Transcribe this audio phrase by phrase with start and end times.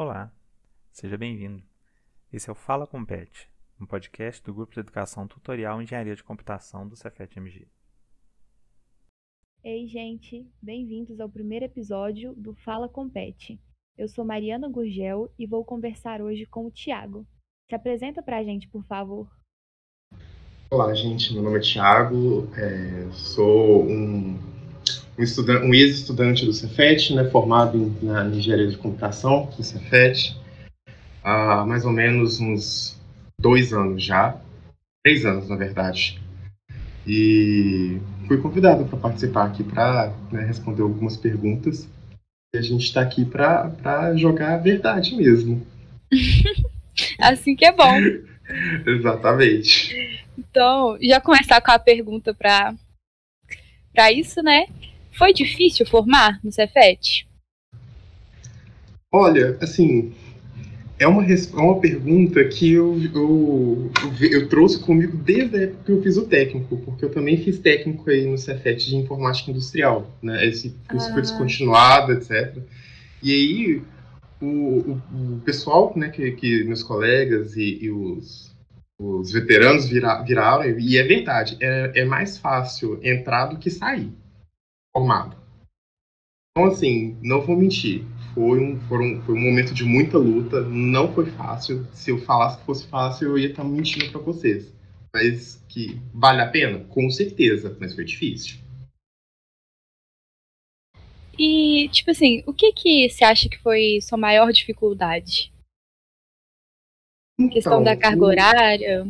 [0.00, 0.32] Olá,
[0.92, 1.60] seja bem-vindo.
[2.32, 6.86] Esse é o Fala Compete, um podcast do Grupo de Educação Tutorial Engenharia de Computação
[6.86, 7.66] do Cefet-MG.
[9.64, 13.60] Ei, gente, bem-vindos ao primeiro episódio do Fala Compete.
[13.96, 17.26] Eu sou Mariana Gurgel e vou conversar hoje com o Tiago.
[17.68, 19.28] Se apresenta pra gente, por favor.
[20.70, 24.47] Olá, gente, meu nome é Tiago, é, sou um
[25.18, 30.36] um, um ex-estudante do Cefet, né, formado em, na engenharia de computação do Cefet,
[31.22, 32.96] há mais ou menos uns
[33.38, 34.40] dois anos já,
[35.04, 36.20] três anos na verdade.
[37.06, 41.88] E fui convidado para participar aqui para né, responder algumas perguntas.
[42.54, 45.66] E a gente está aqui para jogar a verdade mesmo.
[47.18, 47.94] assim que é bom.
[48.86, 50.24] Exatamente.
[50.38, 52.74] Então, já começar com a pergunta para
[54.12, 54.66] isso, né?
[55.18, 57.26] Foi difícil formar no Cefet?
[59.10, 60.14] Olha, assim,
[60.96, 65.90] é uma, é uma pergunta que eu, eu, eu, trouxe comigo desde a época que
[65.90, 70.08] eu fiz o técnico, porque eu também fiz técnico aí no Cefet de informática industrial,
[70.22, 70.46] né?
[70.46, 71.12] Esse curso ah.
[71.12, 72.56] foi descontinuado, etc.
[73.20, 73.82] E aí,
[74.40, 75.02] o, o,
[75.34, 78.54] o pessoal, né, que, que meus colegas e, e os,
[78.96, 84.12] os veteranos vira, viraram, e é verdade, é, é mais fácil entrar do que sair
[84.98, 85.36] formado.
[86.50, 88.04] Então, assim, não vou mentir.
[88.34, 91.86] Foi um, foram, foi um momento de muita luta, não foi fácil.
[91.92, 94.72] Se eu falasse que fosse fácil, eu ia estar mentindo para vocês.
[95.14, 96.84] Mas que vale a pena?
[96.86, 98.58] Com certeza, mas foi difícil.
[101.38, 105.52] E, tipo assim, o que que você acha que foi sua maior dificuldade?
[107.38, 109.06] Então, questão da carga horária?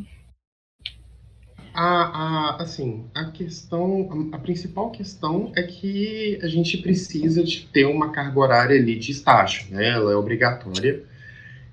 [1.81, 7.85] A, a, assim, a questão, a, principal questão é que a gente precisa de ter
[7.85, 9.91] uma carga horária ali de estágio, né?
[9.91, 11.05] Ela é obrigatória.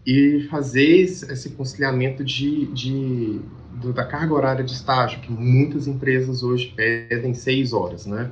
[0.06, 3.42] E fazer esse, conciliamento de, de,
[3.95, 8.31] da carga horária de estágio, que muitas empresas hoje pedem seis horas, né?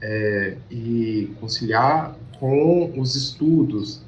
[0.00, 4.02] É, e conciliar com os estudos,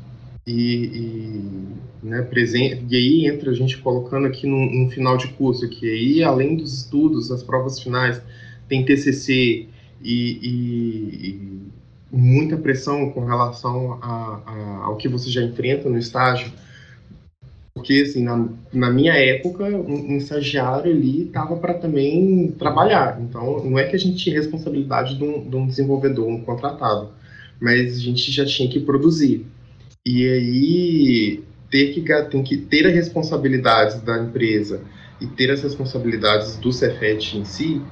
[0.47, 1.67] e, e,
[2.13, 6.23] né, presente, e aí entra a gente colocando aqui no final de curso, que aí
[6.23, 8.21] além dos estudos, as provas finais,
[8.69, 9.67] tem TCC
[10.03, 15.99] e, e, e muita pressão com relação a, a, ao que você já enfrenta no
[15.99, 16.53] estágio,
[17.75, 23.19] porque assim na, na minha época um, um estagiário ali estava para também trabalhar.
[23.21, 27.11] Então não é que a gente tinha responsabilidade de um, de um desenvolvedor um contratado
[27.63, 29.47] mas a gente já tinha que produzir.
[30.05, 34.85] E aí ter que, tem que ter as responsabilidades da empresa
[35.19, 37.83] e ter as responsabilidades do Cefet em si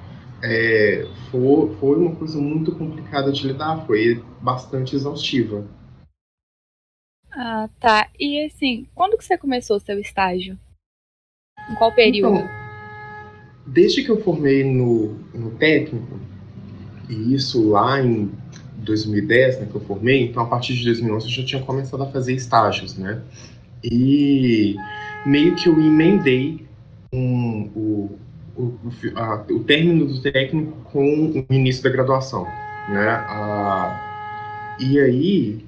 [0.43, 5.67] é, foi, foi uma coisa muito complicada de lidar, foi bastante exaustiva.
[7.33, 8.11] Ah, tá.
[8.19, 10.59] E assim, quando que você começou o seu estágio?
[11.71, 12.37] Em qual período?
[12.37, 12.49] Então,
[13.67, 16.21] desde que eu formei no, no técnico,
[17.09, 18.31] e isso lá em
[18.79, 22.07] 2010, né, que eu formei, então a partir de 2011 eu já tinha começado a
[22.11, 23.23] fazer estágios, né?
[23.83, 24.77] E
[25.25, 26.67] meio que eu emendei
[27.13, 28.19] um, o,
[28.57, 28.73] o,
[29.17, 32.45] a, o término do técnico com o início da graduação,
[32.89, 33.25] né?
[34.79, 35.65] E aí,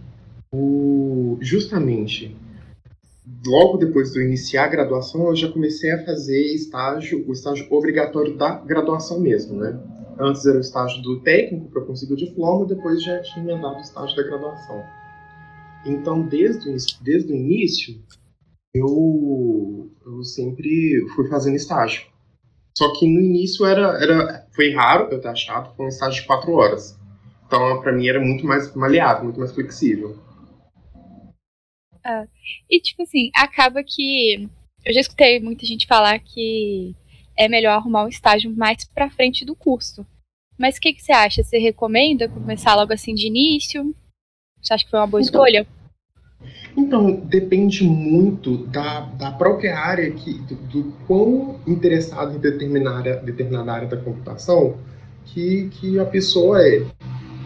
[0.53, 2.37] o, justamente,
[3.47, 7.67] logo depois de eu iniciar a graduação, eu já comecei a fazer estágio, o estágio
[7.71, 9.79] obrigatório da graduação mesmo, né?
[10.19, 13.81] Antes era o estágio do técnico para conseguir o diploma, depois já tinha emendado o
[13.81, 14.83] estágio da graduação.
[15.85, 16.71] Então, desde
[17.03, 18.01] desde o início,
[18.75, 22.07] eu, eu sempre fui fazendo estágio.
[22.77, 26.27] Só que no início era, era foi raro eu ter achado, foi um estágio de
[26.27, 26.99] quatro horas.
[27.47, 30.17] Então, para mim, era muito mais maleável, muito mais flexível.
[32.05, 32.27] Ah,
[32.69, 34.49] e, tipo assim, acaba que.
[34.85, 36.97] Eu já escutei muita gente falar que
[37.37, 40.05] é melhor arrumar um estágio mais para frente do curso.
[40.59, 41.43] Mas o que, que você acha?
[41.43, 43.95] Você recomenda começar logo assim de início?
[44.63, 45.67] Você acha que foi uma boa então, escolha?
[46.77, 53.73] Então, depende muito da, da própria área, que, do, do quão interessado em determinada, determinada
[53.73, 54.79] área da computação
[55.27, 56.83] que, que a pessoa é.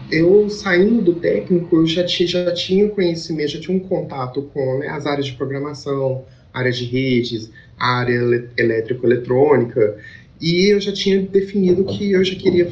[0.09, 4.79] Eu, saindo do técnico, eu já tinha, já tinha conhecimento, já tinha um contato com
[4.79, 6.23] né, as áreas de programação,
[6.53, 9.97] áreas de redes, área elétrico-eletrônica,
[10.39, 12.71] e eu já tinha definido que eu já queria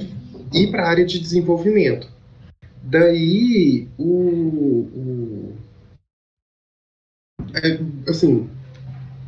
[0.54, 2.15] ir para a área de desenvolvimento.
[2.88, 4.04] Daí, o,
[4.94, 5.56] o
[7.56, 8.48] é, assim,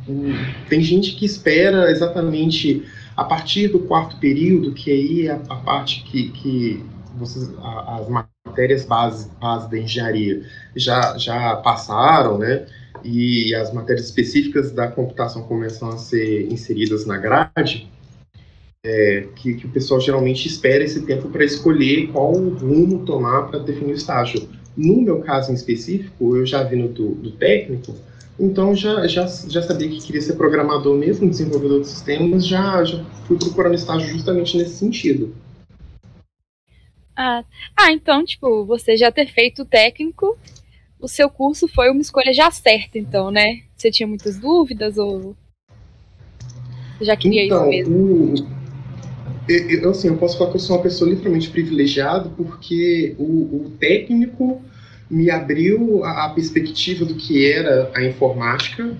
[0.06, 0.30] o,
[0.68, 2.84] tem gente que espera exatamente
[3.16, 6.84] a partir do quarto período, que aí é a, a parte que, que
[7.16, 10.44] vocês, a, as matérias base, base da engenharia
[10.76, 12.64] já, já passaram, né?
[13.02, 17.90] E as matérias específicas da computação começam a ser inseridas na grade,
[18.84, 23.58] é, que, que, o pessoal geralmente espera esse tempo para escolher qual rumo tomar para
[23.58, 24.48] definir o estágio.
[24.76, 27.94] No meu caso em específico, eu já vi do, do técnico,
[28.38, 33.04] então já, já, já sabia que queria ser programador mesmo, desenvolvedor de sistemas, já, já
[33.26, 35.34] fui procurando estágio justamente nesse sentido.
[37.16, 37.42] Ah,
[37.76, 40.38] ah, então, tipo, você já ter feito técnico,
[41.00, 43.62] o seu curso foi uma escolha já certa, então, né?
[43.76, 45.34] Você tinha muitas dúvidas ou
[46.96, 48.34] você já queria então, isso mesmo?
[48.34, 48.67] O
[49.48, 53.72] eu, assim, eu posso falar que eu sou uma pessoa literalmente privilegiada porque o, o
[53.78, 54.62] técnico
[55.10, 58.94] me abriu a, a, perspectiva do que era a informática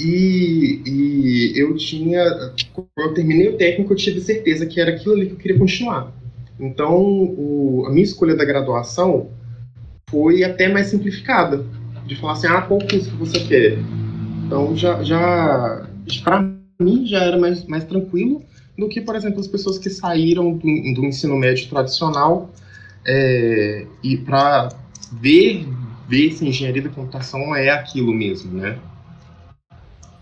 [0.00, 2.24] e, e eu tinha,
[2.72, 5.58] quando eu terminei o técnico, eu tive certeza que era aquilo ali que eu queria
[5.58, 6.12] continuar.
[6.58, 9.30] Então, o, a minha escolha da graduação
[10.08, 11.64] foi até mais simplificada,
[12.06, 13.78] de falar assim, ah, qual curso que você quer?
[14.46, 15.86] Então, já, já
[16.22, 16.50] para
[16.80, 18.42] mim, já era mais, mais tranquilo,
[18.76, 22.50] do que, por exemplo, as pessoas que saíram do, do ensino médio tradicional
[23.06, 24.68] é, e para
[25.12, 25.66] ver,
[26.08, 28.78] ver se engenharia da computação é aquilo mesmo, né?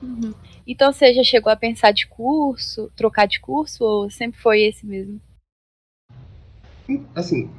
[0.02, 0.34] Uhum.
[0.66, 4.84] Então você já chegou a pensar de curso, trocar de curso, ou sempre foi esse
[4.87, 5.20] mesmo?
[7.14, 7.50] Assim,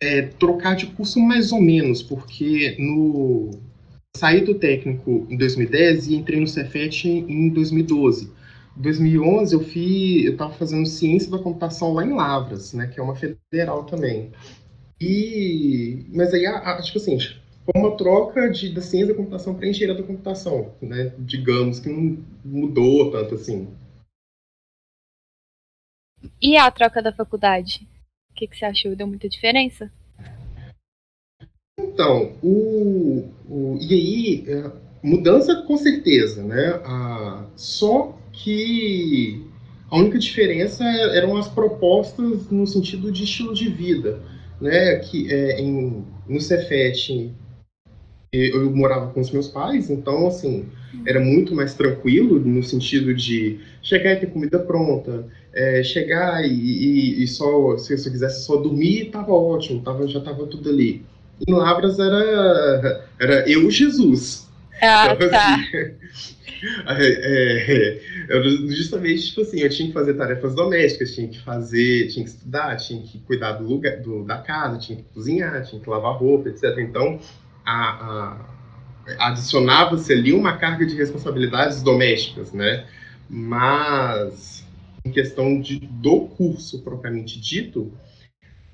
[0.00, 3.50] é, trocar de curso mais ou menos, porque no
[4.16, 8.32] saí do técnico em 2010 e entrei no Cefet em 2012.
[8.76, 13.02] 2011 eu fui, eu estava fazendo ciência da computação lá em Lavras, né, que é
[13.02, 14.32] uma federal também.
[15.00, 19.54] E, mas aí, a, a, tipo assim, foi uma troca de, da ciência da computação
[19.54, 23.68] para engenharia da computação, né, digamos que não mudou tanto assim.
[26.40, 27.86] E a troca da faculdade?
[28.30, 28.94] O que, que você achou?
[28.94, 29.90] Deu muita diferença?
[31.78, 34.70] Então, o, o e aí, é,
[35.02, 36.80] mudança com certeza, né?
[36.84, 39.42] A, só que
[39.90, 44.20] a única diferença eram as propostas no sentido de estilo de vida,
[44.60, 44.96] né?
[44.96, 47.32] Que é, em, no Cefet
[48.32, 50.66] eu morava com os meus pais, então assim
[51.06, 56.52] era muito mais tranquilo no sentido de chegar e ter comida pronta, é, chegar e,
[56.52, 61.02] e, e, só se eu quisesse só dormir estava ótimo, tava, já estava tudo ali.
[61.46, 64.45] Em Lavras era era eu Jesus.
[64.82, 65.54] Ah, então, tá.
[65.54, 66.36] Assim,
[66.88, 72.24] É, é, justamente, tipo assim, eu tinha que fazer tarefas domésticas, tinha que fazer, tinha
[72.24, 75.88] que estudar, tinha que cuidar do lugar, do, da casa, tinha que cozinhar, tinha que
[75.88, 76.78] lavar roupa, etc.
[76.78, 77.20] Então,
[79.18, 82.86] adicionava-se ali uma carga de responsabilidades domésticas, né?
[83.28, 84.64] Mas,
[85.04, 87.92] em questão de, do curso propriamente dito,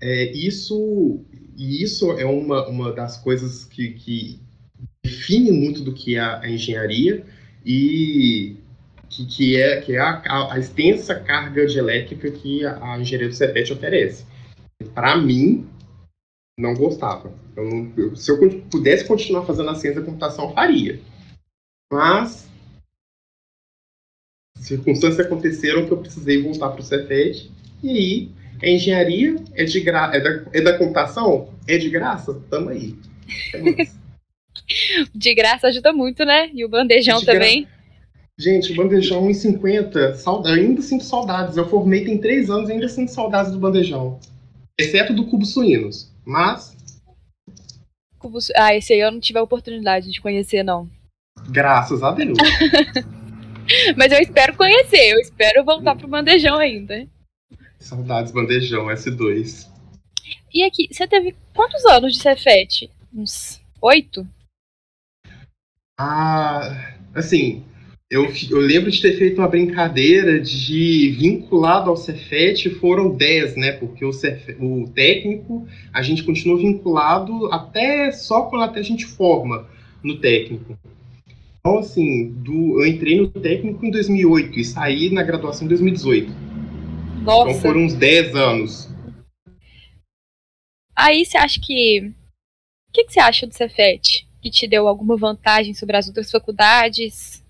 [0.01, 1.21] é, isso,
[1.57, 4.41] e isso é uma, uma das coisas que, que
[5.05, 7.25] define muito do que é a engenharia,
[7.65, 8.57] e
[9.09, 13.29] que, que é, que é a, a, extensa carga de elétrica que a, a engenharia
[13.29, 14.25] do CEPET oferece.
[14.95, 15.69] Para mim,
[16.59, 17.33] não gostava.
[17.57, 21.01] Eu não, eu, se eu pudesse continuar fazendo a ciência da computação, faria.
[21.93, 22.49] Mas
[24.57, 27.51] circunstâncias aconteceram que eu precisei voltar para o Cefet
[27.83, 28.31] e aí
[28.63, 32.97] é engenharia, é de gra é, da, é da computação, é de graça, tamo aí.
[33.53, 34.02] É
[35.15, 36.51] de graça ajuda muito, né?
[36.53, 37.63] E o bandejão de também.
[37.63, 37.73] Gra...
[38.39, 40.49] Gente, o bandejão em 50, saud...
[40.49, 41.57] ainda sinto saudades.
[41.57, 44.19] Eu formei tem três anos e ainda sinto saudades do bandejão.
[44.79, 46.11] Exceto do Cubo Suínos.
[46.25, 46.77] Mas.
[48.19, 48.39] Cubo...
[48.57, 50.89] Ah, esse aí eu não tive a oportunidade de conhecer, não.
[51.49, 52.39] Graças a Deus.
[53.97, 57.07] Mas eu espero conhecer, eu espero voltar pro bandejão ainda.
[57.79, 59.69] Saudades bandejão, S2.
[60.53, 62.91] E aqui, você teve quantos anos de Cefet?
[63.15, 64.27] Uns oito?
[65.99, 67.65] Ah, assim,
[68.13, 73.73] eu, eu lembro de ter feito uma brincadeira de vinculado ao Cefet foram 10, né?
[73.73, 79.07] Porque o, Cef, o técnico a gente continua vinculado até só quando até a gente
[79.07, 79.67] forma
[80.05, 80.79] no técnico.
[81.59, 86.31] Então, assim, do, eu entrei no técnico em 2008 e saí na graduação em 2018.
[87.23, 87.51] Nossa.
[87.51, 88.91] Então foram uns 10 anos.
[90.95, 92.13] Aí você acha que.
[92.91, 94.29] O que, que você acha do Cefet?
[94.43, 97.43] Que te deu alguma vantagem sobre as outras faculdades?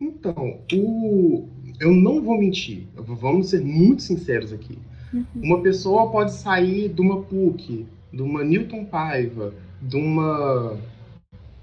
[0.00, 1.48] Então, o...
[1.78, 4.78] eu não vou mentir, vamos ser muito sinceros aqui.
[5.12, 5.26] Uhum.
[5.36, 10.78] Uma pessoa pode sair de uma PUC, de uma Newton Paiva, de uma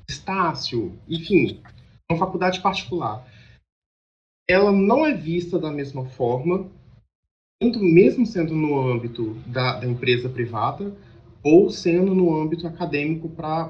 [0.07, 1.59] Estácio, enfim,
[2.09, 3.25] uma faculdade particular.
[4.47, 6.69] Ela não é vista da mesma forma,
[7.61, 10.95] mesmo sendo no âmbito da, da empresa privada,
[11.45, 13.69] ou sendo no âmbito acadêmico para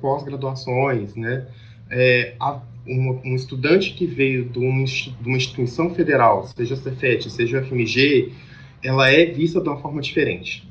[0.00, 1.44] pós-graduações, né?
[1.90, 6.76] É, a, um, um, estudante que veio de uma, de uma instituição federal, seja a
[6.76, 8.32] Cefet, seja o FMG,
[8.84, 10.64] ela é vista de uma forma diferente.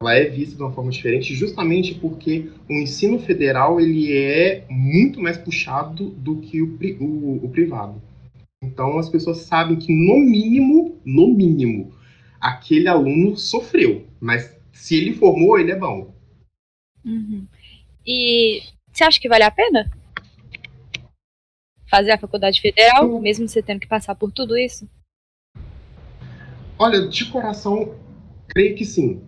[0.00, 5.20] Ela é vista de uma forma diferente justamente porque o ensino federal ele é muito
[5.20, 8.00] mais puxado do que o, o, o privado.
[8.62, 11.92] Então as pessoas sabem que no mínimo, no mínimo,
[12.40, 16.14] aquele aluno sofreu, mas se ele formou, ele é bom.
[17.04, 17.46] Uhum.
[18.06, 19.90] E você acha que vale a pena?
[21.90, 23.20] Fazer a faculdade federal, uhum.
[23.20, 24.88] mesmo você tendo que passar por tudo isso?
[26.78, 27.96] Olha, de coração,
[28.46, 29.20] creio que sim.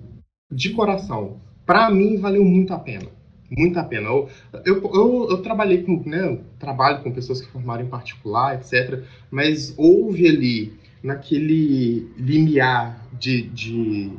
[0.50, 1.40] De coração.
[1.66, 3.10] Para mim, valeu muito a pena.
[3.50, 4.08] Muito a pena.
[4.08, 4.30] Eu,
[4.64, 9.02] eu, eu, eu trabalhei com, né, trabalho com pessoas que formaram em particular, etc.
[9.28, 14.12] Mas houve ali, naquele limiar de, de,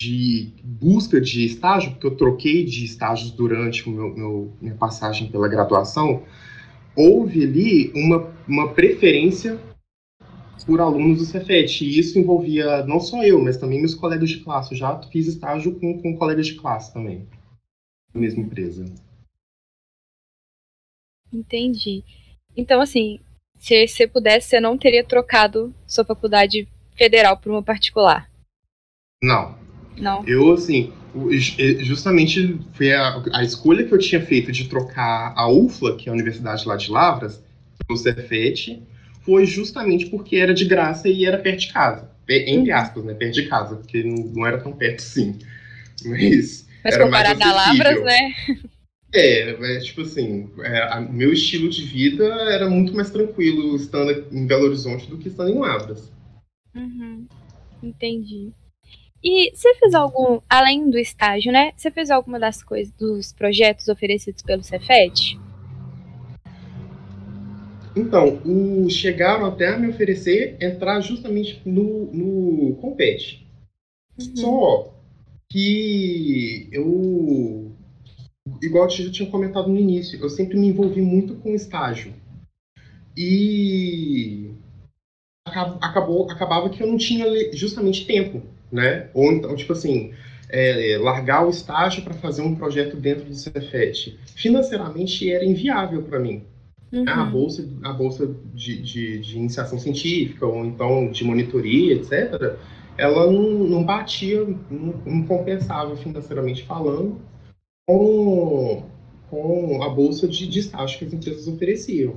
[0.00, 5.30] de busca de estágio, porque eu troquei de estágios durante o meu, meu, minha passagem
[5.30, 6.24] pela graduação,
[6.96, 9.60] houve ali uma, uma preferência
[10.64, 11.84] por alunos do Cefet.
[11.84, 14.72] E isso envolvia não só eu, mas também meus colegas de classe.
[14.72, 17.28] Eu já fiz estágio com, com colegas de classe também,
[18.14, 18.86] na mesma empresa.
[21.30, 22.02] Entendi.
[22.56, 23.20] Então, assim,
[23.58, 26.66] se você pudesse, você não teria trocado sua faculdade
[26.96, 28.30] federal por uma particular?
[29.22, 29.59] Não.
[30.00, 30.24] Não.
[30.26, 30.92] Eu, assim,
[31.80, 36.12] justamente foi a, a escolha que eu tinha feito de trocar a UFLA, que é
[36.12, 37.42] a Universidade lá de Lavras,
[37.86, 38.82] pelo Cefet,
[39.22, 42.10] foi justamente porque era de graça e era perto de casa.
[42.28, 42.78] Entre uhum.
[42.78, 43.14] aspas, né?
[43.14, 45.38] Perto de casa, porque não, não era tão perto assim.
[46.04, 46.68] Mas.
[46.82, 48.34] Mas comparado a Lavras, né?
[49.12, 54.46] É, é, tipo assim, é, meu estilo de vida era muito mais tranquilo estando em
[54.46, 56.10] Belo Horizonte do que estando em Lavras.
[56.74, 57.26] Uhum.
[57.82, 58.52] Entendi.
[59.22, 61.72] E você fez algum, além do estágio, né?
[61.76, 65.38] Você fez alguma das coisas, dos projetos oferecidos pelo Cefet?
[67.94, 73.46] Então, o, chegaram até a me oferecer entrar justamente no, no Compete.
[74.18, 74.36] Uhum.
[74.36, 74.94] Só
[75.50, 77.72] que eu,
[78.62, 82.14] igual eu já tinha comentado no início, eu sempre me envolvi muito com estágio.
[83.16, 84.50] E
[85.44, 89.08] acabou, acabava que eu não tinha justamente tempo, né?
[89.14, 90.12] Ou então, tipo assim,
[90.48, 94.18] é, largar o estágio para fazer um projeto dentro do Cefet.
[94.34, 96.42] Financeiramente era inviável para mim.
[96.92, 97.08] Uhum.
[97.08, 102.56] A bolsa, a bolsa de, de, de, iniciação científica, ou então de monitoria, etc.,
[102.98, 107.20] ela não, não batia, não, não compensava financeiramente falando
[107.86, 108.84] com,
[109.30, 112.16] com a bolsa de, de estágio que as empresas ofereciam.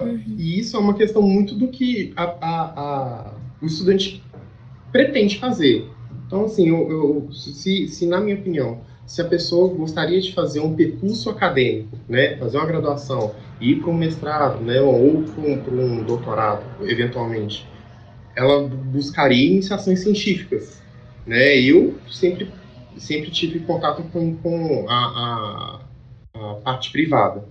[0.00, 0.22] Uhum.
[0.36, 4.22] E isso é uma questão muito do que a, a, a, o estudante
[4.92, 5.90] pretende fazer.
[6.26, 10.60] Então, assim, eu, eu, se, se, na minha opinião, se a pessoa gostaria de fazer
[10.60, 16.02] um percurso acadêmico, né, fazer uma graduação, ir para um mestrado, né, ou para um,
[16.04, 17.66] doutorado, eventualmente,
[18.36, 20.80] ela buscaria iniciações científicas,
[21.26, 21.58] né?
[21.58, 22.52] Eu sempre
[22.96, 25.80] sempre tive contato com, com a,
[26.34, 27.44] a, a parte privada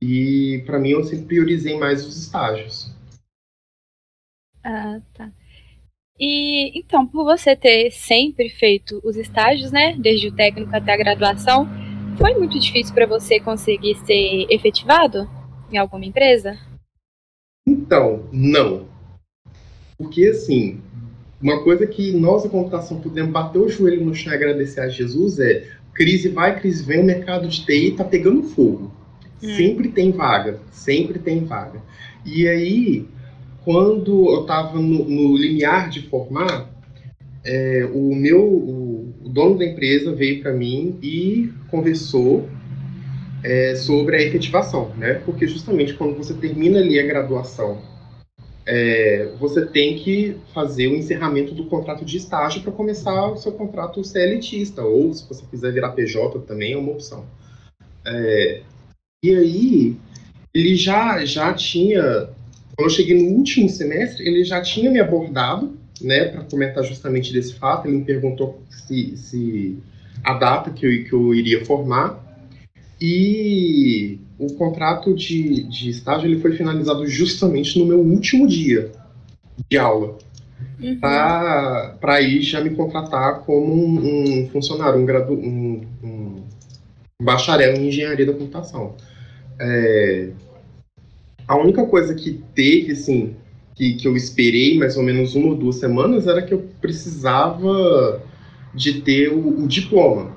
[0.00, 2.94] e para mim eu sempre priorizei mais os estágios.
[4.62, 5.32] Ah, tá.
[6.20, 10.96] E então, por você ter sempre feito os estágios, né, desde o técnico até a
[10.98, 11.66] graduação,
[12.18, 15.26] foi muito difícil para você conseguir ser efetivado
[15.72, 16.58] em alguma empresa?
[17.66, 18.86] Então, não.
[19.96, 20.82] Porque assim,
[21.40, 24.88] uma coisa que nós a computação podemos bater o joelho no chão e agradecer a
[24.88, 28.92] Jesus é crise vai, crise vem, o mercado de TI tá pegando fogo.
[29.42, 29.56] Hum.
[29.56, 31.80] Sempre tem vaga, sempre tem vaga.
[32.26, 33.08] E aí,
[33.64, 36.68] quando eu estava no, no, limiar de formar,
[37.44, 42.48] é, o meu o, o, dono da empresa veio para mim e conversou
[43.42, 45.14] é, sobre a efetivação, né?
[45.14, 47.80] Porque justamente quando você termina ali a graduação,
[48.66, 53.52] é, você tem que fazer o encerramento do contrato de estágio para começar o seu
[53.52, 57.24] contrato CLTista, ou se você quiser virar PJ também é uma opção.
[58.06, 58.62] É,
[59.22, 59.96] e aí,
[60.54, 62.28] ele já, já tinha
[62.80, 67.30] quando eu cheguei no último semestre, ele já tinha me abordado, né, para comentar justamente
[67.30, 67.86] desse fato.
[67.86, 69.78] Ele me perguntou se, se
[70.24, 72.18] a data que eu, que eu iria formar.
[72.98, 78.90] E o contrato de, de estágio ele foi finalizado justamente no meu último dia
[79.68, 80.16] de aula.
[80.82, 80.98] Uhum.
[80.98, 86.42] Para aí já me contratar como um, um funcionário, um, gradu, um, um,
[87.22, 88.94] bacharel em engenharia da computação.
[89.58, 90.30] É,
[91.50, 93.34] a única coisa que teve, assim,
[93.74, 98.22] que, que eu esperei mais ou menos uma ou duas semanas era que eu precisava
[98.72, 100.30] de ter o, o diploma.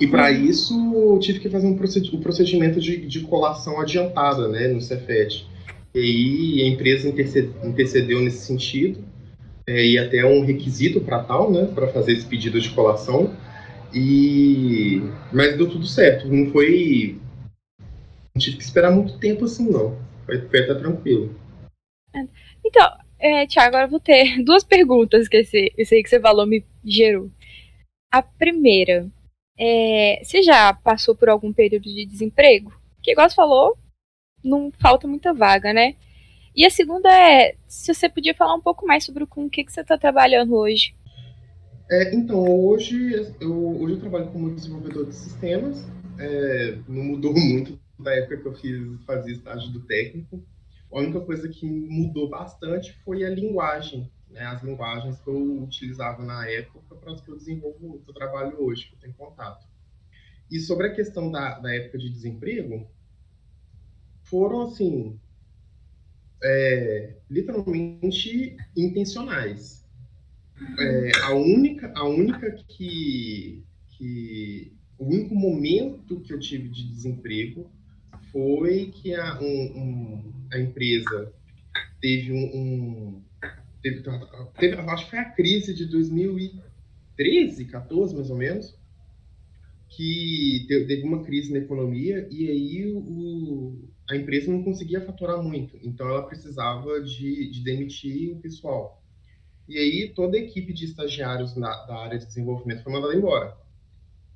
[0.00, 0.44] E para uhum.
[0.44, 5.46] isso tive que fazer um procedimento de, de colação adiantada né, no Cefet.
[5.94, 7.08] E aí a empresa
[7.62, 9.04] intercedeu nesse sentido,
[9.68, 13.32] é, e até um requisito para tal, né, para fazer esse pedido de colação.
[13.94, 15.00] E
[15.32, 17.20] mas deu tudo certo, não foi
[18.34, 20.02] não tive que esperar muito tempo assim não.
[20.24, 21.34] Foi, foi até tranquilo.
[22.64, 22.86] Então,
[23.18, 26.46] é, Tiago, agora eu vou ter duas perguntas que esse, esse aí que você falou
[26.46, 27.30] me gerou.
[28.12, 29.08] A primeira,
[29.58, 32.72] é, você já passou por algum período de desemprego?
[33.02, 33.76] Que igual você falou,
[34.42, 35.96] não falta muita vaga, né?
[36.54, 39.64] E a segunda é se você podia falar um pouco mais sobre com o que,
[39.64, 40.94] que você está trabalhando hoje.
[41.90, 45.84] É, então, hoje eu, hoje eu trabalho como desenvolvedor de sistemas.
[46.18, 50.42] É, não mudou muito da época que eu fiz fazer estágio do técnico.
[50.92, 56.24] A única coisa que mudou bastante foi a linguagem, né, as linguagens que eu utilizava
[56.24, 59.66] na época para as que eu desenvolvo, que eu trabalho hoje, que eu tenho contato.
[60.50, 62.86] E sobre a questão da, da época de desemprego,
[64.22, 65.18] foram assim,
[66.42, 69.84] é, literalmente intencionais.
[70.78, 77.70] É, a única, a única que, que, o único momento que eu tive de desemprego
[78.34, 81.32] foi que a, um, um, a empresa
[82.00, 83.22] teve um,
[83.80, 84.02] teve,
[84.58, 88.76] teve, acho que foi a crise de 2013, 14 mais ou menos,
[89.88, 95.78] que teve uma crise na economia e aí o, a empresa não conseguia faturar muito,
[95.80, 99.00] então ela precisava de, de demitir o pessoal.
[99.68, 103.56] E aí toda a equipe de estagiários na, da área de desenvolvimento foi mandada embora.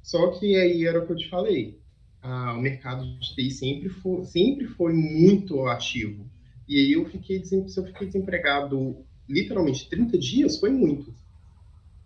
[0.05, 1.81] Só que aí era o que eu te falei,
[2.23, 6.27] ah, o mercado de TI sempre foi, sempre foi muito ativo.
[6.69, 11.15] E aí eu fiquei, se eu fiquei desempregado literalmente 30 dias, foi muito.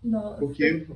[0.03, 0.39] Nossa.
[0.39, 0.87] Porque,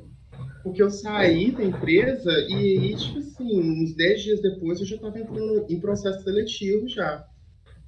[0.64, 4.96] porque eu saí da empresa e aí, tipo assim, uns 10 dias depois eu já
[4.96, 7.28] estava entrando em processo seletivo já.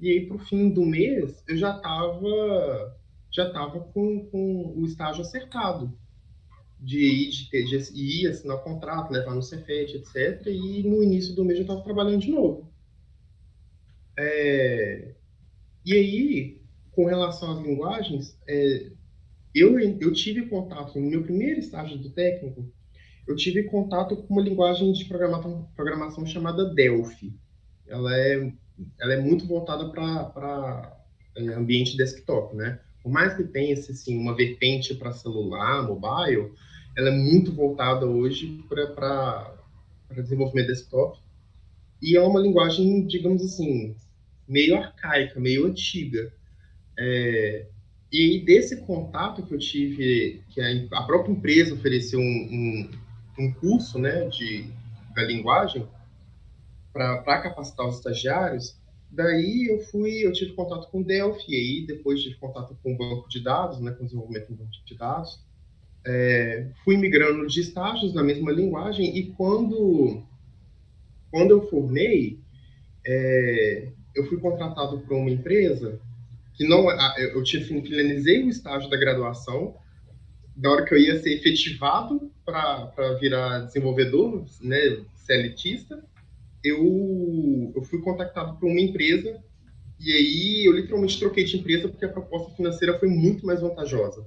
[0.01, 2.97] E aí, pro fim do mês, eu já estava
[3.31, 5.93] já tava com, com o estágio acertado
[6.79, 10.47] de ir, de, ter, de ir assinar o contrato, levar no Cefet, etc.
[10.47, 12.71] E no início do mês eu estava trabalhando de novo.
[14.17, 15.13] É...
[15.85, 16.61] E aí,
[16.91, 18.91] com relação às linguagens, é...
[19.53, 22.71] eu, eu tive contato, no meu primeiro estágio do técnico,
[23.27, 27.33] eu tive contato com uma linguagem de programação, programação chamada Delphi.
[27.87, 28.51] Ela é,
[28.99, 30.97] ela é muito voltada para
[31.35, 32.79] é, ambiente desktop, né?
[33.03, 36.51] Por mais que tenha assim, uma vertente para celular, mobile,
[36.99, 39.55] ela é muito voltada hoje para
[40.17, 41.17] desenvolvimento desktop.
[42.01, 43.95] E é uma linguagem, digamos assim,
[44.45, 46.31] meio arcaica, meio antiga.
[46.97, 47.67] É,
[48.11, 52.91] e desse contato que eu tive, que a, a própria empresa ofereceu um, um,
[53.45, 54.65] um, curso né, de,
[55.15, 55.87] da linguagem
[56.91, 58.77] para capacitar os estagiários,
[59.09, 62.97] daí eu fui, eu tive contato com Delphi, e aí depois tive contato com o
[62.97, 65.39] banco de dados, né, com o desenvolvimento do banco de dados,
[66.05, 70.23] é, fui migrando de estágios na mesma linguagem e quando,
[71.31, 72.39] quando eu formei,
[73.05, 75.99] é, eu fui contratado por uma empresa
[76.53, 79.75] que não, eu tinha finalizei o estágio da graduação,
[80.55, 86.03] da hora que eu ia ser efetivado para virar desenvolvedor, né, CLTista,
[86.63, 89.41] eu, eu fui contactado por uma empresa
[89.99, 94.25] e aí eu literalmente troquei de empresa porque a proposta financeira foi muito mais vantajosa.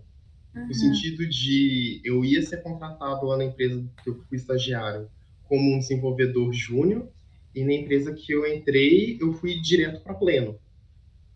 [0.55, 0.67] Uhum.
[0.67, 5.09] No sentido de eu ia ser contratado lá na empresa que eu fui estagiário
[5.49, 7.09] como um desenvolvedor júnior
[7.55, 10.59] e na empresa que eu entrei eu fui direto para pleno.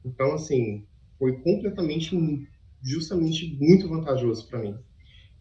[0.04, 0.84] Então assim
[1.18, 2.14] foi completamente
[2.82, 4.76] justamente muito vantajoso para mim.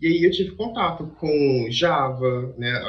[0.01, 2.81] E aí eu tive contato com Java, né?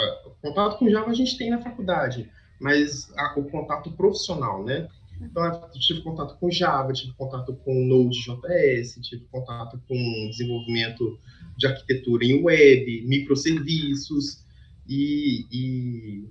[0.43, 4.89] Contato com Java a gente tem na faculdade, mas a, o contato profissional, né?
[5.21, 11.19] Então, eu tive contato com Java, tive contato com Node.js, tive contato com desenvolvimento
[11.57, 14.45] de arquitetura em web, microserviços,
[14.89, 16.29] e, e,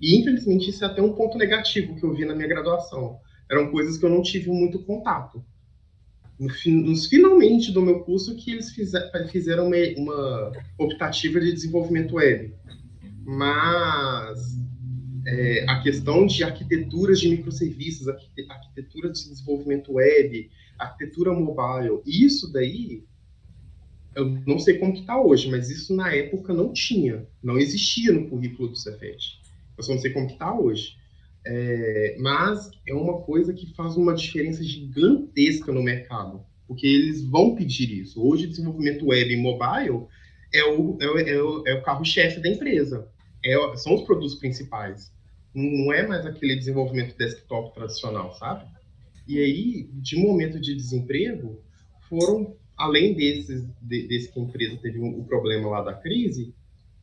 [0.00, 3.18] e, infelizmente isso é até um ponto negativo que eu vi na minha graduação.
[3.50, 5.44] Eram coisas que eu não tive muito contato.
[6.38, 6.48] No,
[6.82, 12.54] nos finalmente do meu curso que eles fizer, fizeram uma, uma optativa de desenvolvimento web.
[13.24, 14.38] Mas
[15.28, 23.04] é, a questão de arquiteturas de microserviços, arquitetura de desenvolvimento web, arquitetura mobile, isso daí,
[24.14, 28.10] eu não sei como que está hoje, mas isso na época não tinha, não existia
[28.10, 29.38] no currículo do Cefet.
[29.76, 30.96] Eu só não sei como que está hoje.
[31.46, 37.54] É, mas é uma coisa que faz uma diferença gigantesca no mercado, porque eles vão
[37.54, 38.20] pedir isso.
[38.26, 40.06] Hoje, desenvolvimento web e mobile
[40.52, 43.08] é o, é o, é o, é o carro-chefe da empresa.
[43.44, 45.12] É, são os produtos principais.
[45.58, 48.64] Não é mais aquele desenvolvimento desktop tradicional, sabe?
[49.26, 51.60] E aí, de momento de desemprego,
[52.08, 56.54] foram, além desses, de, desse que a empresa teve um, o problema lá da crise,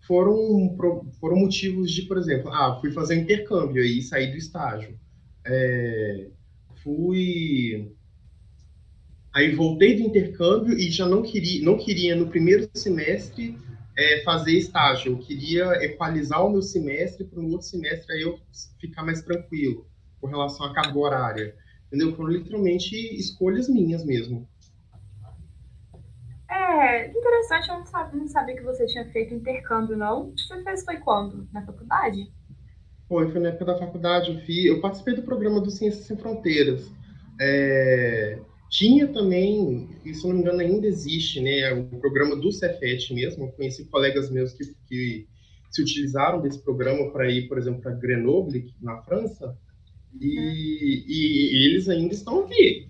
[0.07, 0.75] foram,
[1.19, 4.97] foram motivos de, por exemplo, ah, fui fazer intercâmbio aí, saí do estágio.
[5.45, 6.27] É,
[6.83, 7.91] fui
[9.35, 13.57] Aí voltei do intercâmbio e já não queria, não queria no primeiro semestre
[13.97, 15.13] é, fazer estágio.
[15.13, 18.39] Eu queria equalizar o meu semestre para um outro semestre aí eu
[18.79, 19.87] ficar mais tranquilo
[20.19, 21.55] com relação à carga horária.
[21.87, 22.15] Entendeu?
[22.15, 24.47] Foram literalmente escolhas minhas mesmo.
[26.49, 30.31] É, interessante, eu não sabia, não sabia que você tinha feito intercâmbio, não.
[30.31, 31.47] Você fez foi quando?
[31.53, 32.31] Na faculdade?
[33.07, 34.31] Foi, foi na época da faculdade.
[34.31, 36.91] Eu, fiz, eu participei do programa do Ciências Sem Fronteiras.
[37.39, 38.39] É,
[38.75, 43.45] tinha também, e se não me engano ainda existe, né, o programa do Cefet mesmo.
[43.45, 45.27] Eu conheci colegas meus que, que
[45.71, 49.57] se utilizaram desse programa para ir, por exemplo, para Grenoble, na França,
[50.19, 50.53] e, uhum.
[51.07, 52.89] e, eles ainda estão aqui.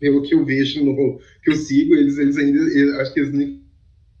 [0.00, 3.32] Pelo que eu vejo, no, que eu sigo, eles, eles ainda, eu, acho que eles
[3.32, 3.62] nem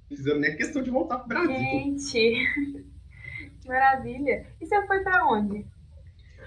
[0.08, 1.56] fizeram nem questão de voltar para o Brasil.
[1.56, 2.86] Gente,
[3.66, 4.46] maravilha.
[4.60, 5.66] E você foi para onde?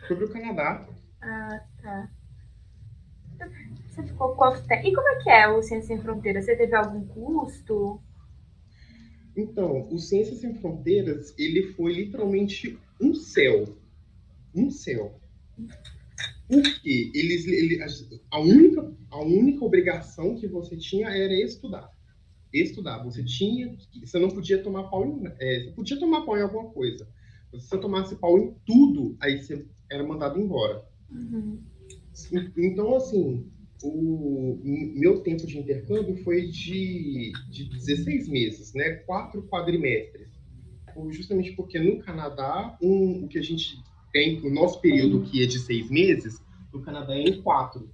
[0.08, 0.88] Fui para o Canadá.
[1.22, 2.10] Ah, tá.
[3.96, 4.86] Você ficou quanto tempo?
[4.86, 6.44] E como é que é o Ciências Sem Fronteiras?
[6.44, 8.02] Você teve algum custo?
[9.38, 13.78] Então, o Ciências Sem Fronteiras, ele foi literalmente um céu.
[14.54, 15.18] Um céu.
[16.48, 17.82] Porque eles, ele,
[18.32, 21.90] a, única, a única obrigação que você tinha era estudar.
[22.54, 23.02] Estudar.
[23.04, 23.78] Você tinha.
[24.04, 25.26] Você não podia tomar pau em.
[25.40, 27.08] É, você podia tomar pau em alguma coisa.
[27.54, 30.86] Se você tomasse pau em tudo, aí você era mandado embora.
[31.10, 31.64] Uhum.
[32.58, 33.50] Então, assim,
[33.84, 38.96] o meu tempo de intercâmbio foi de, de 16 meses, né?
[39.06, 40.30] Quatro quadrimestres.
[41.10, 43.78] Justamente porque no Canadá, um, o que a gente
[44.14, 46.42] tem, o nosso período que é de seis meses,
[46.74, 47.90] no Canadá é em quatro.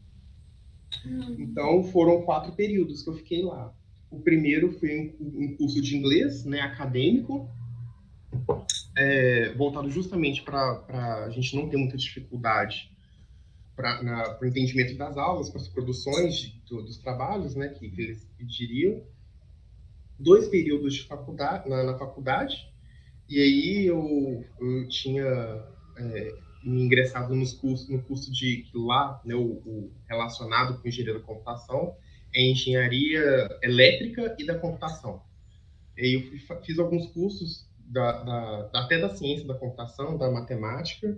[1.06, 1.36] Hum.
[1.40, 3.74] Então, foram quatro períodos que eu fiquei lá.
[4.12, 7.50] O primeiro foi um, um curso de inglês, né, acadêmico,
[8.96, 12.92] é, voltado justamente para a gente não ter muita dificuldade
[13.82, 18.28] para o entendimento das aulas, para as produções do, dos trabalhos né, que, que, eles
[18.38, 19.02] pediriam.
[20.20, 22.72] Dois períodos de faculdade, na, na faculdade,
[23.28, 25.24] e aí eu, eu tinha
[25.98, 31.20] é, me ingressado nos cursos, no curso de lá, né, o, o relacionado com engenharia
[31.20, 31.96] da computação,
[32.34, 35.22] é engenharia elétrica e da computação.
[35.98, 41.18] E eu fiz alguns cursos da, da, até da ciência da computação, da matemática,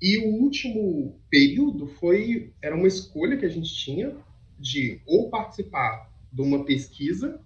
[0.00, 4.16] e o último período foi era uma escolha que a gente tinha
[4.58, 7.40] de ou participar de uma pesquisa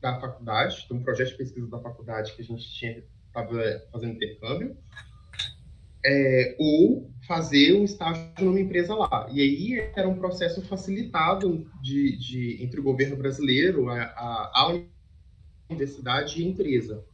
[0.00, 4.14] da faculdade, de um projeto de pesquisa da faculdade que a gente tinha estava fazendo
[4.14, 4.76] intercâmbio,
[6.04, 9.28] é, ou fazer um estágio numa empresa lá.
[9.30, 14.80] E aí era um processo facilitado de, de entre o governo brasileiro, a, a, a
[15.68, 17.04] universidade e a empresa.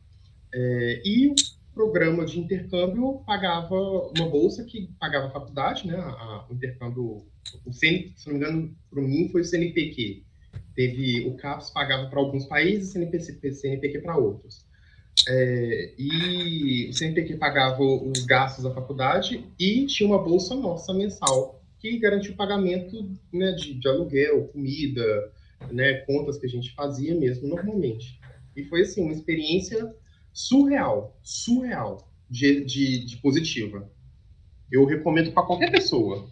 [0.54, 1.34] É, e
[1.74, 5.96] programa de intercâmbio pagava uma bolsa que pagava a faculdade, né?
[5.96, 7.24] A, o intercâmbio,
[7.64, 10.24] o CN, se não me engano, para mim foi o CNPq.
[10.74, 14.66] Teve o CAPES pagava para alguns países, o CNPq, CNPq para outros.
[15.28, 21.62] É, e o CNPq pagava os gastos da faculdade e tinha uma bolsa nossa mensal
[21.78, 25.32] que garantia o pagamento né, de, de aluguel, comida,
[25.70, 28.18] né, contas que a gente fazia mesmo normalmente.
[28.56, 29.94] E foi assim uma experiência
[30.32, 33.90] surreal, surreal de, de, de positiva.
[34.70, 36.26] Eu recomendo para qualquer pessoa.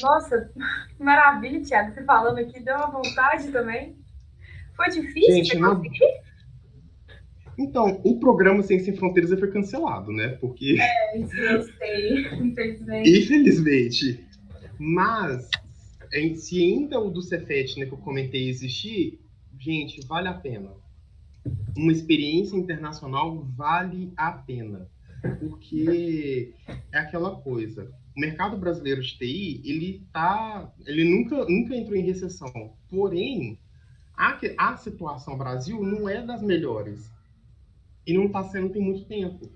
[0.00, 0.50] Nossa,
[0.96, 1.94] que maravilha, Thiago.
[1.94, 3.96] Você falando aqui deu uma vontade também.
[4.76, 5.82] Foi difícil Gente, não...
[7.58, 10.28] Então, o programa Sem Sem Fronteiras foi cancelado, né?
[10.40, 10.78] Porque.
[10.80, 13.10] É, isso eu sei, infelizmente.
[13.10, 14.26] Infelizmente.
[14.78, 15.50] Mas,
[16.36, 19.20] se ainda o do Cefet, né, que eu comentei existir,
[19.58, 20.70] gente, vale a pena
[21.76, 24.88] uma experiência internacional vale a pena,
[25.40, 26.54] porque
[26.92, 27.92] é aquela coisa.
[28.16, 32.74] O mercado brasileiro de TI, ele tá, ele nunca, nunca entrou em recessão.
[32.88, 33.58] Porém,
[34.16, 37.10] a, a situação Brasil não é das melhores
[38.06, 39.50] e não está sendo tem muito tempo.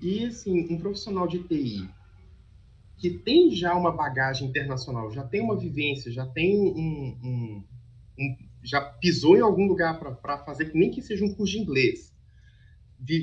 [0.00, 1.88] E assim, um profissional de TI
[2.98, 7.64] que tem já uma bagagem internacional, já tem uma vivência, já tem um, um,
[8.18, 12.12] um já pisou em algum lugar para fazer, nem que seja um curso de inglês,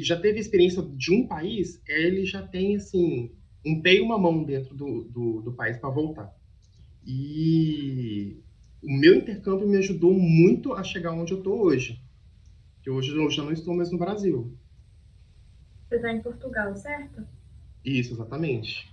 [0.02, 3.32] já teve experiência de um país, ele já tem, assim,
[3.66, 6.34] um pé e uma mão dentro do, do, do país para voltar.
[7.06, 8.42] E
[8.82, 12.02] o meu intercâmbio me ajudou muito a chegar onde eu estou hoje.
[12.82, 14.56] que hoje eu já não estou mais no Brasil.
[15.88, 17.26] Você está em Portugal, certo?
[17.84, 18.92] Isso, exatamente.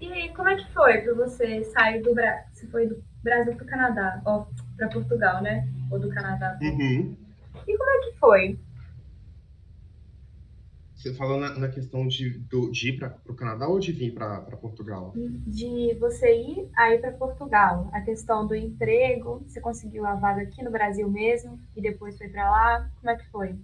[0.00, 2.48] E como é que foi para você sair do Brasil?
[2.52, 4.22] Você foi do Brasil para o Canadá,
[4.82, 5.68] para Portugal, né?
[5.90, 6.58] Ou do Canadá.
[6.60, 7.16] Uhum.
[7.66, 8.58] E como é que foi?
[10.96, 14.14] Você falou na, na questão de, do, de ir para o Canadá ou de vir
[14.14, 15.12] para Portugal?
[15.46, 17.90] De você ir aí para Portugal.
[17.92, 22.28] A questão do emprego, você conseguiu a vaga aqui no Brasil mesmo e depois foi
[22.28, 22.90] para lá.
[23.00, 23.56] Como é que foi?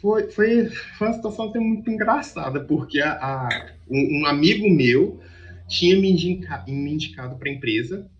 [0.00, 0.66] Foi, foi,
[0.98, 3.48] foi uma situação até muito engraçada, porque a, a
[3.88, 5.20] um, um, amigo meu
[5.68, 8.10] tinha me, indica, me indicado para a empresa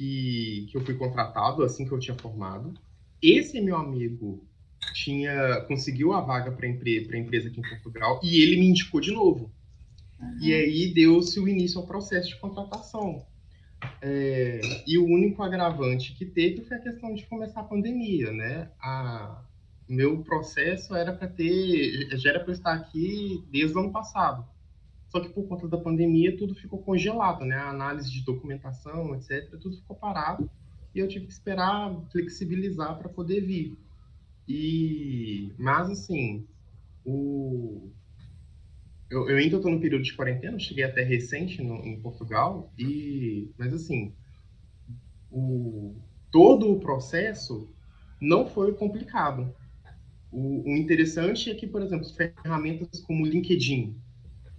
[0.00, 2.72] que, que eu fui contratado assim que eu tinha formado.
[3.20, 4.42] Esse meu amigo
[4.94, 8.98] tinha conseguiu a vaga para empre, a empresa aqui em Portugal e ele me indicou
[8.98, 9.52] de novo.
[10.18, 10.38] Uhum.
[10.40, 13.26] E aí deu-se o início ao processo de contratação.
[14.00, 18.70] É, e o único agravante que teve foi a questão de começar a pandemia, né?
[18.80, 19.42] A,
[19.86, 24.46] meu processo era para ter, já era para estar aqui desde o ano passado.
[25.10, 27.56] Só que por conta da pandemia tudo ficou congelado, né?
[27.56, 30.48] A análise de documentação, etc, tudo ficou parado
[30.94, 33.76] e eu tive que esperar flexibilizar para poder vir.
[34.48, 36.46] E, mas assim,
[37.04, 37.90] o,
[39.10, 43.50] eu, eu ainda estou no período de quarentena, cheguei até recente no, em Portugal, e,
[43.58, 44.12] mas assim,
[45.30, 45.96] o,
[46.30, 47.68] todo o processo
[48.20, 49.52] não foi complicado.
[50.30, 53.96] O, o interessante é que, por exemplo, ferramentas como o LinkedIn,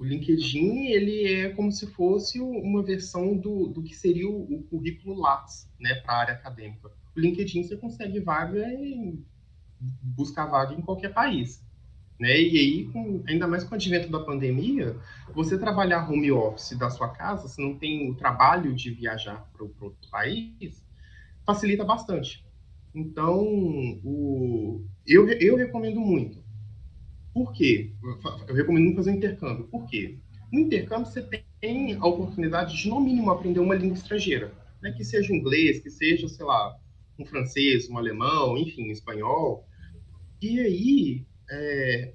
[0.02, 4.64] o LinkedIn ele é como se fosse uma versão do, do que seria o, o
[4.64, 6.90] currículo Lattes, né, para a área acadêmica.
[7.16, 9.24] O LinkedIn você consegue vaga em
[10.02, 11.64] buscar vaga em qualquer país.
[12.20, 12.30] Né?
[12.30, 14.98] E aí, com, ainda mais com o advento da pandemia,
[15.36, 19.64] você trabalhar home office da sua casa, se não tem o trabalho de viajar para
[19.64, 20.84] outro país,
[21.46, 22.44] facilita bastante.
[22.94, 23.40] Então,
[24.04, 26.41] o, eu, eu recomendo muito.
[27.34, 27.92] Por quê?
[28.48, 29.68] Eu recomendo muito fazer intercâmbio.
[29.68, 30.18] Por quê?
[30.52, 31.22] No intercâmbio, você
[31.62, 34.52] tem a oportunidade de, no mínimo, aprender uma língua estrangeira.
[34.82, 34.92] Né?
[34.92, 36.78] Que seja inglês, que seja, sei lá,
[37.18, 39.66] um francês, um alemão, enfim, espanhol.
[40.42, 42.14] E aí, é,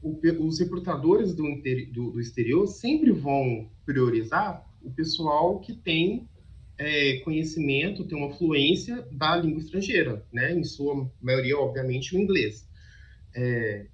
[0.00, 1.42] o, os recrutadores do,
[1.92, 6.28] do, do, exterior sempre vão priorizar o pessoal que tem
[6.78, 10.52] é, conhecimento, tem uma fluência da língua estrangeira, né?
[10.52, 12.68] Em sua maioria, obviamente, o inglês.
[13.34, 13.86] É,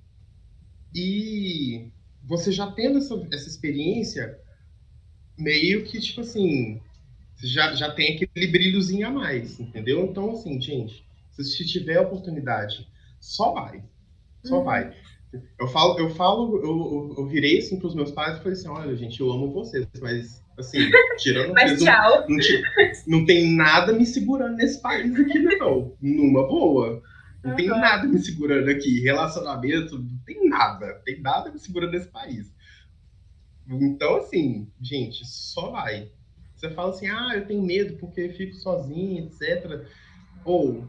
[0.94, 1.88] e
[2.24, 4.38] você já tendo essa, essa experiência,
[5.38, 6.80] meio que, tipo assim,
[7.42, 10.04] já, já tem aquele brilhozinho a mais, entendeu?
[10.04, 12.86] Então, assim, gente, se tiver a oportunidade
[13.20, 13.82] só vai.
[14.44, 14.64] Só uhum.
[14.64, 14.94] vai.
[15.58, 18.96] Eu falo, eu falo, eu, eu virei assim pros meus pais e falei assim, olha,
[18.96, 20.78] gente, eu amo vocês, mas assim,
[21.18, 22.26] tirando mas vocês, tchau.
[22.28, 25.94] Não, não, tem nada me segurando nesse país aqui, não.
[26.00, 27.00] Numa boa.
[27.42, 27.56] Não uhum.
[27.56, 29.00] tem nada me segurando aqui.
[29.00, 31.00] Relacionamento, não tem nada.
[31.04, 32.52] Tem nada me segurando nesse país.
[33.66, 36.10] Então, assim, gente, só vai.
[36.56, 39.86] Você fala assim, ah, eu tenho medo porque fico sozinho, etc.
[40.44, 40.88] Ou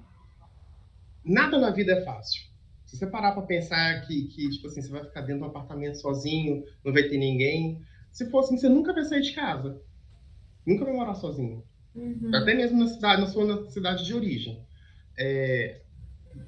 [1.24, 2.42] nada na vida é fácil.
[2.86, 5.50] Se você parar para pensar que, que, tipo assim, você vai ficar dentro de um
[5.50, 7.82] apartamento sozinho, não vai ter ninguém.
[8.12, 9.82] Se for assim, você nunca vai sair de casa.
[10.66, 11.64] Nunca vai morar sozinho.
[11.96, 12.32] Uhum.
[12.34, 14.66] Até mesmo na cidade, na sua cidade de origem.
[15.18, 15.82] É,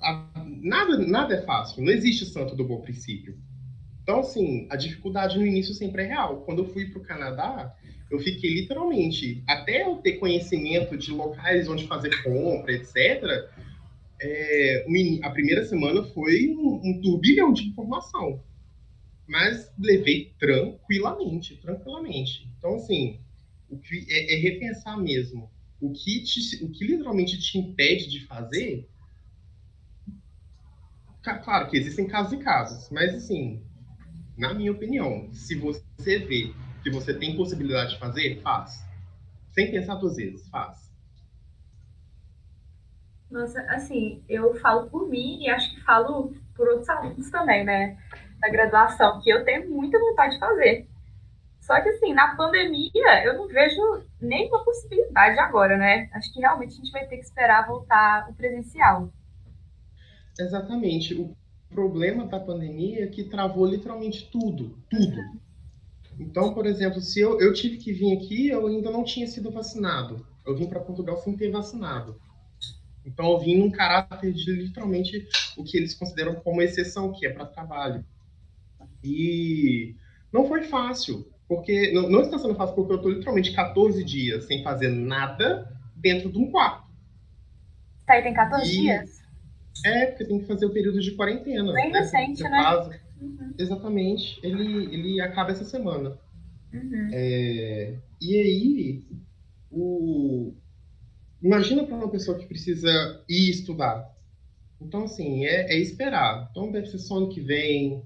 [0.01, 1.84] a, nada, nada é fácil.
[1.84, 3.38] Não existe santo do bom princípio.
[4.01, 6.41] Então, assim, a dificuldade no início sempre é real.
[6.41, 7.73] Quando eu fui para o Canadá,
[8.12, 13.49] eu fiquei literalmente, até eu ter conhecimento de locais onde fazer compra, etc.,
[14.21, 14.86] é,
[15.23, 18.41] a primeira semana foi um, um turbilhão de informação.
[19.27, 22.49] Mas levei tranquilamente, tranquilamente.
[22.58, 23.19] Então, assim,
[23.69, 25.49] o que é, é repensar mesmo.
[25.82, 28.88] O que, te, o que literalmente te impede de fazer.
[31.23, 33.63] Claro que existem casos e casos, mas assim,
[34.38, 38.86] na minha opinião, se você vê que você tem possibilidade de fazer, faz.
[39.51, 40.91] Sem pensar duas vezes, faz.
[43.31, 47.97] Nossa, assim, eu falo por mim e acho que falo por outros alunos também, né?
[48.39, 50.88] Da graduação, que eu tenho muita vontade de fazer.
[51.62, 56.09] Só que, assim, na pandemia, eu não vejo nenhuma possibilidade agora, né?
[56.13, 59.09] Acho que realmente a gente vai ter que esperar voltar o presencial.
[60.39, 61.13] Exatamente.
[61.13, 61.36] O
[61.69, 64.78] problema da pandemia é que travou literalmente tudo.
[64.89, 65.17] Tudo.
[65.17, 65.39] Uhum.
[66.19, 69.52] Então, por exemplo, se eu, eu tive que vir aqui, eu ainda não tinha sido
[69.52, 70.26] vacinado.
[70.46, 72.19] Eu vim para Portugal sem ter vacinado.
[73.06, 77.30] Então eu vim num caráter de literalmente o que eles consideram como exceção, que é
[77.30, 78.06] para trabalho.
[79.04, 79.96] E
[80.32, 84.46] não foi fácil, porque não, não, está sendo fácil porque eu estou literalmente 14 dias
[84.46, 86.88] sem fazer nada dentro de um quarto.
[88.06, 89.22] Tá aí tem 14 e, dias?
[89.86, 91.73] É, porque tem que fazer o período de quarentena.
[91.73, 91.99] Bem né?
[91.99, 92.49] recente, né?
[92.49, 93.53] faz- Uhum.
[93.57, 94.39] Exatamente.
[94.43, 96.17] Ele, ele acaba essa semana.
[96.73, 97.09] Uhum.
[97.13, 99.03] É, e aí,
[99.71, 100.53] o...
[101.41, 104.12] imagina para uma pessoa que precisa ir estudar.
[104.81, 106.49] Então, assim, é, é esperar.
[106.51, 108.03] Então, deve ser só ano que vem,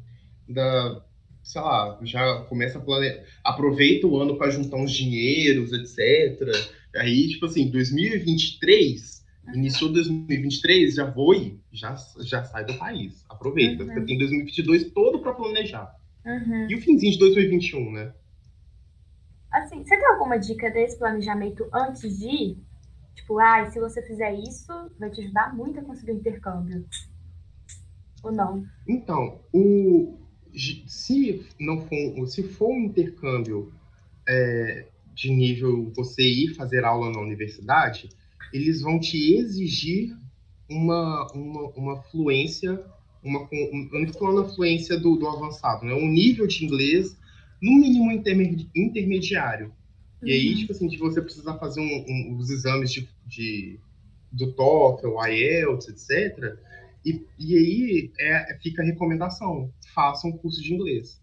[0.47, 1.01] da,
[1.43, 3.23] sei lá, já começa a planejar.
[3.43, 6.47] Aproveita o ano para juntar uns dinheiros, etc.
[6.95, 9.16] Aí, tipo assim, 2023,
[9.53, 13.25] iniciou 2023, já vou ir, já, já sai do país.
[13.29, 13.89] Aproveita, Uhum.
[13.89, 15.95] porque tem 2022 todo para planejar.
[16.25, 16.69] Uhum.
[16.69, 18.13] E o finzinho de 2021, né?
[19.51, 22.57] Assim, você tem alguma dica desse planejamento antes de ir?
[23.15, 26.85] Tipo, ah, se você fizer isso, vai te ajudar muito a conseguir o intercâmbio.
[28.23, 28.65] Ou não?
[28.87, 30.17] Então, o,
[30.87, 33.71] se não for, se for um intercâmbio
[34.27, 38.09] é, de nível você ir fazer aula na universidade,
[38.53, 40.15] eles vão te exigir
[40.69, 42.83] uma, uma, uma fluência,
[43.23, 45.93] uma, um, eu não estou falando a fluência do, do avançado, né?
[45.93, 47.17] um nível de inglês,
[47.61, 49.71] no mínimo intermedi- intermediário.
[50.23, 53.79] E aí, tipo assim, de você precisar fazer um- um- os exames de, de-
[54.31, 56.57] do TOEFL, IELTS, etc.,
[57.05, 61.21] e, e aí é, fica a recomendação: faça um curso de inglês.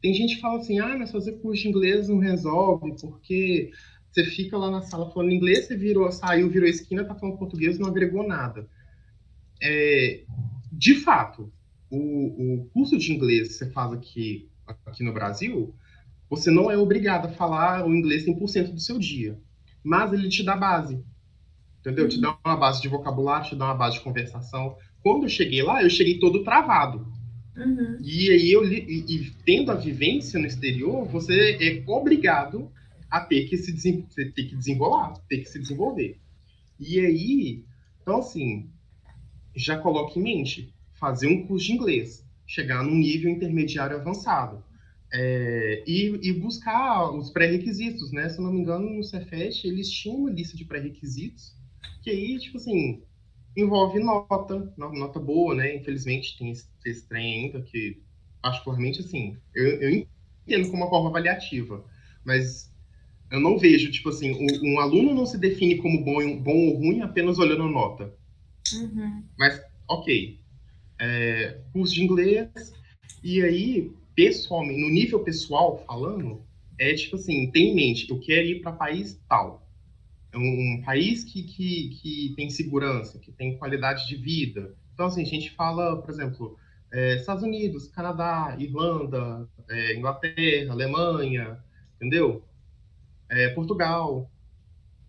[0.00, 3.70] Tem gente que fala assim: ah, mas fazer curso de inglês não resolve, porque
[4.10, 7.78] você fica lá na sala falando inglês, você virou, saiu, virou esquina, tá falando português,
[7.78, 8.68] não agregou nada.
[9.62, 10.24] É,
[10.72, 11.52] de fato,
[11.90, 14.48] o, o curso de inglês que você faz aqui,
[14.86, 15.74] aqui no Brasil,
[16.28, 19.38] você não é obrigado a falar o inglês 100% do seu dia,
[19.82, 21.02] mas ele te dá base.
[21.80, 22.08] Entendeu?
[22.08, 24.76] Te dá uma base de vocabulário, te dá uma base de conversação.
[25.00, 27.06] Quando eu cheguei lá, eu cheguei todo travado.
[27.56, 27.98] Uhum.
[28.02, 32.70] E aí, eu, e, e tendo a vivência no exterior, você é obrigado
[33.10, 33.74] a ter que se
[34.14, 36.20] ter que desenrolar, ter que se desenvolver.
[36.80, 37.64] E aí,
[38.02, 38.70] então assim,
[39.54, 44.64] já coloque em mente fazer um curso de inglês, chegar num nível intermediário avançado.
[45.12, 48.28] É, e, e buscar os pré-requisitos, né?
[48.28, 51.54] Se eu não me engano, no Cefet eles tinham uma lista de pré-requisitos
[52.02, 53.02] que aí, tipo assim,
[53.56, 55.76] envolve nota, no- nota boa, né?
[55.76, 58.02] Infelizmente tem esse, esse trem ainda que,
[58.42, 59.90] particularmente, assim, eu, eu
[60.46, 61.84] entendo como uma forma avaliativa,
[62.24, 62.70] mas
[63.30, 66.76] eu não vejo, tipo assim, um, um aluno não se define como bom, bom ou
[66.78, 68.14] ruim apenas olhando a nota.
[68.74, 69.22] Uhum.
[69.88, 70.38] Ok.
[71.00, 72.50] É, curso de inglês,
[73.22, 76.42] e aí, pessoalmente, no nível pessoal falando,
[76.78, 79.66] é tipo assim, tem em mente, eu quero ir para país tal.
[80.32, 80.42] É um,
[80.74, 84.74] um país que, que, que tem segurança, que tem qualidade de vida.
[84.94, 86.58] Então, assim, a gente fala, por exemplo,
[86.92, 91.58] é, Estados Unidos, Canadá, Irlanda, é, Inglaterra, Alemanha,
[91.96, 92.42] entendeu?
[93.30, 94.30] É, Portugal.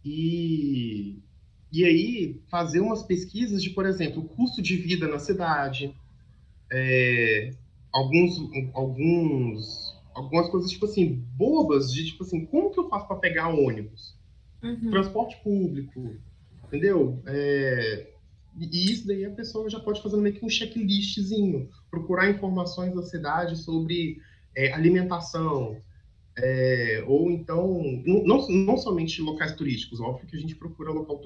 [0.04, 1.20] E,
[1.72, 5.96] e aí, fazer umas pesquisas de, por exemplo, o custo de vida na cidade,
[6.72, 7.52] é,
[7.92, 8.40] alguns,
[8.74, 13.50] alguns, algumas coisas, tipo assim, bobas, de, tipo assim, como que eu faço para pegar
[13.50, 14.18] ônibus?
[14.62, 14.90] Uhum.
[14.90, 16.18] transporte público,
[16.66, 17.22] entendeu?
[17.26, 18.10] É,
[18.60, 23.02] e isso daí a pessoa já pode fazer meio que um checklistzinho, procurar informações da
[23.04, 24.22] cidade sobre
[24.56, 25.78] é, alimentação,
[26.42, 31.22] é, ou então, não, não somente locais turísticos, óbvio que a gente procura local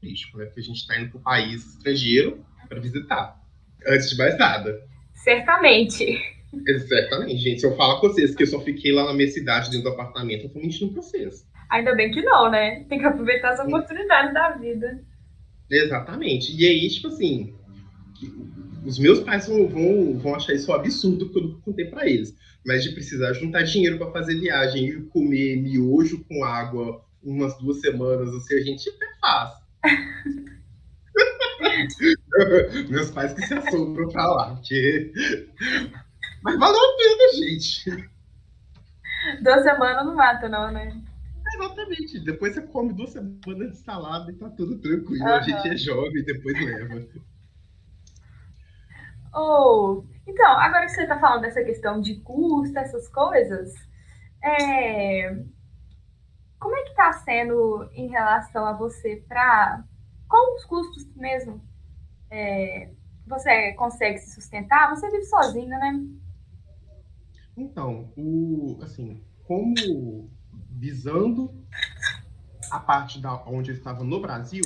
[0.00, 0.46] turístico, né?
[0.46, 3.40] Porque a gente está indo para o país estrangeiro para visitar,
[3.86, 4.82] antes de mais nada.
[5.12, 6.18] Certamente.
[6.66, 7.60] Exatamente, gente.
[7.60, 9.94] Se eu falar com vocês que eu só fiquei lá na minha cidade, dentro do
[9.94, 11.46] apartamento, eu tô mentindo pra vocês.
[11.70, 12.84] Ainda bem que não, né?
[12.88, 15.02] Tem que aproveitar as oportunidades da vida.
[15.70, 16.54] Exatamente.
[16.56, 17.54] E aí, tipo assim,
[18.84, 22.08] os meus pais vão, vão, vão achar isso um absurdo que eu não contei pra
[22.08, 22.34] eles.
[22.66, 27.80] Mas de precisar juntar dinheiro pra fazer viagem e comer miojo com água umas duas
[27.80, 29.52] semanas, assim, a gente até faz.
[32.88, 35.12] meus pais que se assombram pra lá, porque...
[36.42, 37.90] Mas valeu a pena, gente.
[39.42, 41.00] Duas semanas não mata, não, né?
[41.54, 42.20] Exatamente.
[42.20, 45.24] Depois você come duas semanas de salada e tá tudo tranquilo.
[45.24, 45.34] Aham.
[45.34, 47.06] A gente é jovem e depois leva.
[49.34, 53.74] Ou, então, agora que você tá falando dessa questão de custo, essas coisas,
[54.42, 55.44] é,
[56.58, 59.84] como é que tá sendo em relação a você para
[60.28, 61.60] com os custos mesmo?
[62.30, 62.90] É,
[63.26, 64.90] você consegue se sustentar?
[64.90, 66.00] Você vive sozinho, né?
[67.56, 70.30] Então, o, assim, como
[70.70, 71.54] visando
[72.70, 74.64] a parte da onde eu estava no Brasil,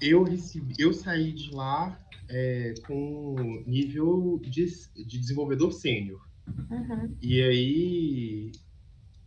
[0.00, 1.96] eu recebi, eu saí de lá
[2.30, 6.26] é, com nível de, de desenvolvedor sênior.
[6.70, 7.14] Uhum.
[7.20, 8.52] E aí,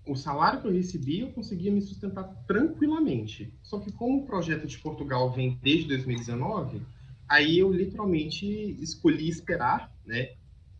[0.07, 3.53] o salário que eu recebi, eu conseguia me sustentar tranquilamente.
[3.61, 6.81] Só que como o projeto de Portugal vem desde 2019,
[7.33, 8.45] Aí eu literalmente
[8.79, 10.33] escolhi esperar, né?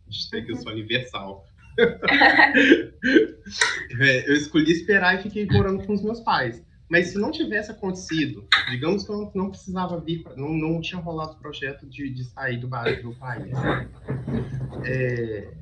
[0.06, 1.44] Hashtag eu sou universal.
[4.00, 6.62] é, eu escolhi esperar e fiquei morando com os meus pais.
[6.94, 11.32] Mas se não tivesse acontecido, digamos que eu não precisava vir, não, não tinha rolado
[11.32, 12.68] o projeto de, de sair do,
[13.02, 13.52] do país.
[14.84, 15.52] É,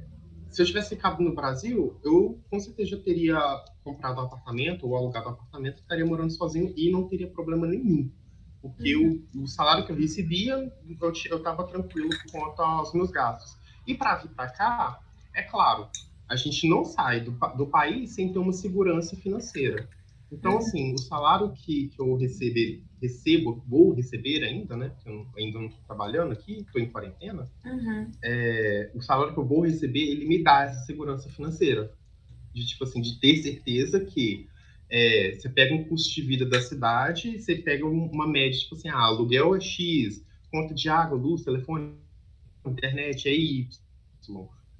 [0.51, 3.41] se eu tivesse ficado no Brasil, eu com certeza teria
[3.83, 8.11] comprado um apartamento ou alugado um apartamento, estaria morando sozinho e não teria problema nenhum.
[8.61, 9.25] Porque uhum.
[9.35, 10.71] o, o, salário que eu recebia,
[11.01, 13.57] eu estava tranquilo quanto aos meus gastos.
[13.87, 15.01] E para vir para cá,
[15.35, 15.89] é claro,
[16.29, 19.89] a gente não sai do, do país sem ter uma segurança financeira.
[20.33, 24.91] Então, assim, o salário que, que eu receber, recebo, vou receber ainda, né?
[25.05, 27.51] Eu ainda não estou trabalhando aqui, estou em quarentena.
[27.65, 28.11] Uhum.
[28.25, 31.93] É, o salário que eu vou receber, ele me dá essa segurança financeira.
[32.55, 34.49] De, tipo assim, de ter certeza que
[34.89, 38.89] é, você pega um custo de vida da cidade, você pega uma média, tipo assim,
[38.89, 41.93] ah, aluguel é X, conta de água, luz, telefone,
[42.67, 43.69] internet é Y.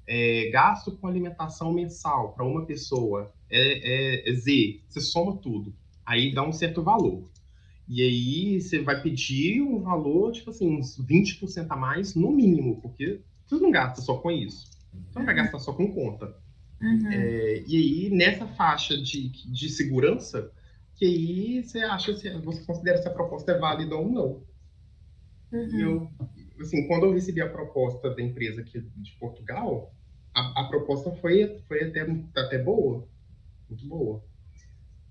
[0.05, 4.81] É, gasto com alimentação mensal para uma pessoa é, é, Z.
[4.87, 5.73] Você soma tudo.
[6.05, 7.29] Aí dá um certo valor.
[7.87, 12.81] E aí você vai pedir um valor, tipo assim, uns 20% a mais, no mínimo,
[12.81, 14.67] porque você não gasta só com isso.
[14.91, 16.35] Você não vai gastar só com conta.
[16.81, 17.11] Uhum.
[17.11, 20.51] É, e aí, nessa faixa de, de segurança,
[20.95, 24.43] que aí você acha, se você considera se a proposta é válida ou não.
[25.51, 25.75] Uhum.
[25.75, 26.11] E eu,
[26.63, 29.93] assim, quando eu recebi a proposta da empresa aqui de Portugal,
[30.35, 32.01] a, a proposta foi, foi até,
[32.35, 33.07] até boa
[33.73, 34.23] muito boa.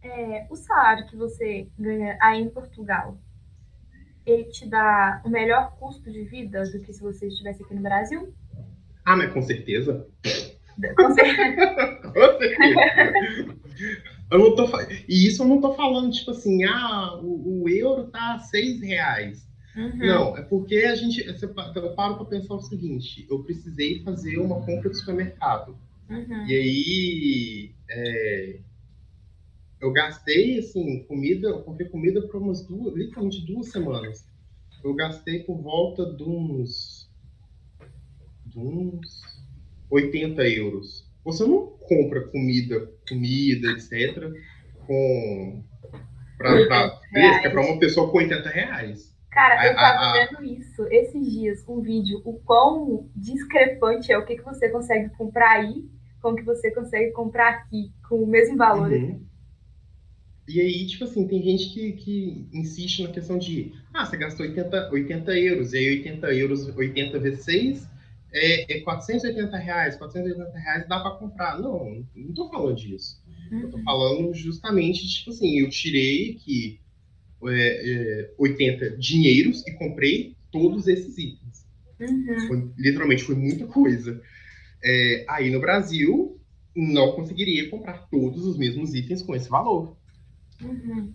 [0.03, 3.19] É, o salário que você ganha aí em Portugal,
[4.25, 7.83] ele te dá o melhor custo de vida do que se você estivesse aqui no
[7.83, 8.33] Brasil?
[9.05, 10.07] Ah, mas com certeza.
[10.97, 11.97] Com certeza.
[12.13, 13.63] com certeza.
[14.31, 14.67] Eu não tô,
[15.09, 19.47] e isso eu não tô falando, tipo assim, ah, o, o euro tá seis reais.
[19.75, 19.97] Uhum.
[19.97, 21.25] Não, é porque a gente.
[21.27, 25.77] Eu paro para pensar o seguinte: eu precisei fazer uma compra de supermercado.
[26.11, 26.47] Uhum.
[26.47, 28.59] E aí é,
[29.81, 34.25] eu gastei, assim, comida, eu comprei comida por umas duas, literalmente duas semanas.
[34.85, 37.11] Eu gastei por volta de uns,
[38.47, 39.23] de uns
[39.91, 41.05] 80 euros.
[41.25, 44.33] Você não compra comida, comida, etc.,
[44.87, 45.63] com
[46.37, 49.12] pra, pra, é para uma pessoa com 80 reais.
[49.33, 54.27] Cara, eu tava a, vendo isso esses dias, um vídeo, o quão discrepante é o
[54.27, 55.89] que, que você consegue comprar aí
[56.21, 58.93] com que você consegue comprar aqui com o mesmo valor.
[58.93, 58.97] Uhum.
[58.97, 59.27] Assim.
[60.49, 64.45] E aí, tipo assim, tem gente que, que insiste na questão de, ah, você gastou
[64.45, 67.89] 80, 80 euros, e aí 80 euros, 80 vezes 6
[68.35, 71.59] é, é 480 reais, 480 reais dá para comprar.
[71.59, 73.23] Não, não tô falando disso.
[73.51, 73.61] Uhum.
[73.61, 73.85] Eu tô uhum.
[73.85, 76.82] falando justamente, tipo assim, eu tirei que
[77.49, 81.67] é, é, 80 dinheiros e comprei todos esses itens.
[82.01, 82.49] Uhum.
[82.49, 84.21] Foi, literalmente, foi muita coisa.
[84.85, 86.41] É, aí no Brasil,
[86.75, 89.97] não conseguiria comprar todos os mesmos itens com esse valor.
[90.63, 91.13] Uhum.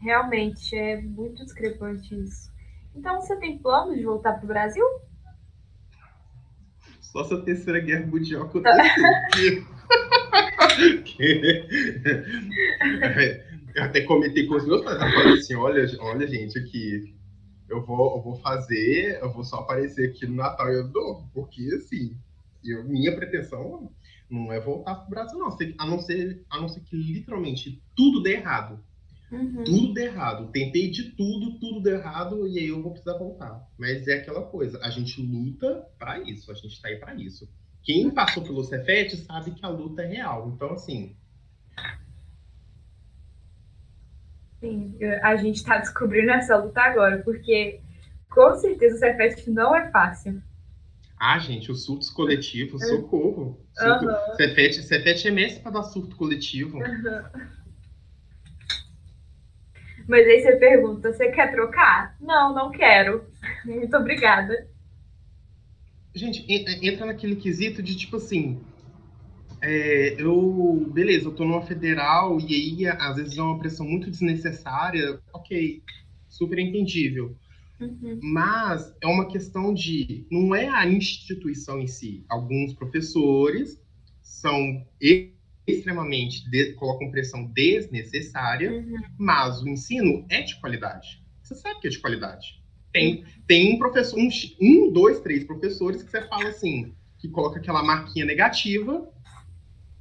[0.00, 2.50] Realmente, é muito discrepante isso.
[2.94, 4.84] Então, você tem plano de voltar para o Brasil?
[7.00, 9.64] Só se a terceira guerra mundial acontecer.
[13.76, 17.14] eu até comentei com os meus pais, eu falei assim, olha, olha gente, aqui,
[17.68, 21.30] eu vou, eu vou fazer, eu vou só aparecer aqui no Natal e Ano Novo,
[21.34, 22.16] porque assim,
[22.64, 23.92] eu, minha pretensão
[24.30, 25.48] não é voltar pro Brasil, não.
[25.78, 28.82] A não ser, a não ser que literalmente tudo dê errado.
[29.30, 29.64] Uhum.
[29.64, 30.50] Tudo dê errado.
[30.52, 33.62] Tentei de tudo, tudo deu errado, e aí eu vou precisar voltar.
[33.78, 37.46] Mas é aquela coisa, a gente luta para isso, a gente tá aí para isso.
[37.82, 40.50] Quem passou pelo Cefet sabe que a luta é real.
[40.54, 41.14] Então, assim.
[44.60, 47.80] Sim, a gente está descobrindo essa luta agora, porque
[48.30, 50.42] com certeza o Cefet não é fácil.
[51.18, 52.86] Ah, gente, os surtos coletivos, é.
[52.86, 53.58] socorro.
[53.74, 54.34] Surto, uhum.
[54.36, 56.78] Cefete, Cefete é mestre para dar surto coletivo.
[56.78, 57.22] Uhum.
[60.06, 62.16] Mas aí você pergunta, você quer trocar?
[62.20, 63.24] Não, não quero.
[63.64, 64.68] Muito obrigada.
[66.14, 68.60] Gente, entra naquele quesito de tipo assim.
[69.68, 74.08] É, eu, beleza, eu tô numa federal e aí às vezes é uma pressão muito
[74.08, 75.18] desnecessária.
[75.32, 75.82] Ok,
[76.28, 77.36] super entendível.
[77.80, 78.20] Uhum.
[78.22, 80.24] Mas é uma questão de.
[80.30, 82.24] Não é a instituição em si.
[82.28, 83.82] Alguns professores
[84.22, 84.86] são
[85.66, 86.48] extremamente.
[86.48, 89.02] De, colocam pressão desnecessária, uhum.
[89.18, 91.20] mas o ensino é de qualidade.
[91.42, 92.62] Você sabe que é de qualidade.
[92.92, 94.28] Tem, tem um professor, um,
[94.60, 99.12] um, dois, três professores que você fala assim, que coloca aquela marquinha negativa.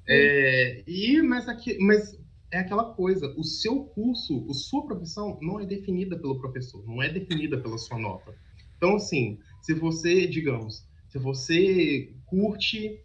[0.07, 2.17] É, e, mas, aqui, mas
[2.51, 7.01] é aquela coisa, o seu curso, a sua profissão não é definida pelo professor, não
[7.01, 8.35] é definida pela sua nota.
[8.77, 13.01] Então, Então, assim, se você, digamos, se você curte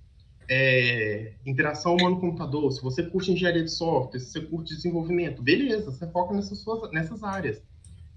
[0.48, 6.06] é, interação humano-computador, se você curte engenharia de software, se você curte desenvolvimento, beleza, você
[6.10, 7.62] foca nessas, suas, nessas áreas.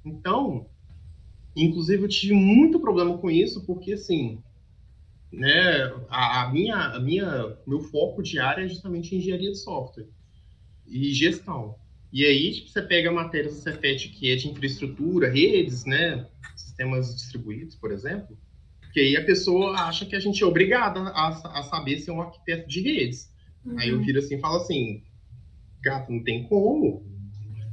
[0.04, 0.68] Então,
[1.56, 4.44] inclusive, eu tive muito problema com isso, porque, assim,
[5.34, 10.08] né, a, a, minha, a minha, meu foco de área é justamente engenharia de software
[10.88, 11.76] e gestão.
[12.12, 17.16] E aí, tipo, você pega matérias do Cefet que é de infraestrutura, redes, né, sistemas
[17.16, 18.38] distribuídos, por exemplo,
[18.94, 22.22] que aí a pessoa acha que a gente é obrigada a, a saber ser um
[22.22, 23.34] arquiteto de redes.
[23.66, 23.80] Uhum.
[23.80, 25.04] Aí eu viro assim e falo assim,
[25.82, 27.04] gato, não tem como.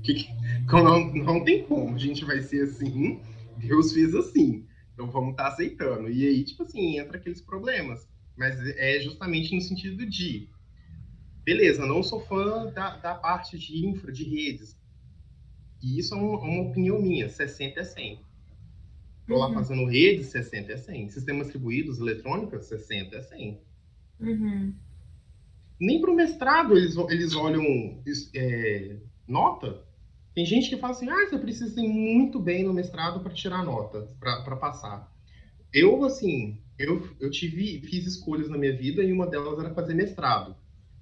[0.02, 0.26] Que,
[0.72, 3.20] não, não tem como, a gente vai ser assim,
[3.58, 4.64] Deus fez assim.
[5.00, 6.10] Então vamos estar tá aceitando.
[6.10, 8.06] E aí, tipo assim, entra aqueles problemas.
[8.36, 10.46] Mas é justamente no sentido de,
[11.42, 14.78] beleza, não sou fã da, da parte de infra, de redes.
[15.82, 18.20] E isso é uma, uma opinião minha, 60 é 100.
[19.22, 19.42] Estou uhum.
[19.42, 21.08] lá fazendo redes, 60 é 100.
[21.08, 23.60] Sistemas distribuídos, eletrônicas, 60 é 100.
[24.20, 24.74] Uhum.
[25.80, 27.64] Nem para o mestrado eles, eles olham
[28.34, 28.96] é,
[29.26, 29.82] nota.
[30.40, 33.62] Tem gente que fala assim, ah, você precisa ir muito bem no mestrado para tirar
[33.62, 35.14] nota, para passar.
[35.70, 39.92] Eu, assim, eu, eu tive, fiz escolhas na minha vida e uma delas era fazer
[39.92, 40.56] mestrado.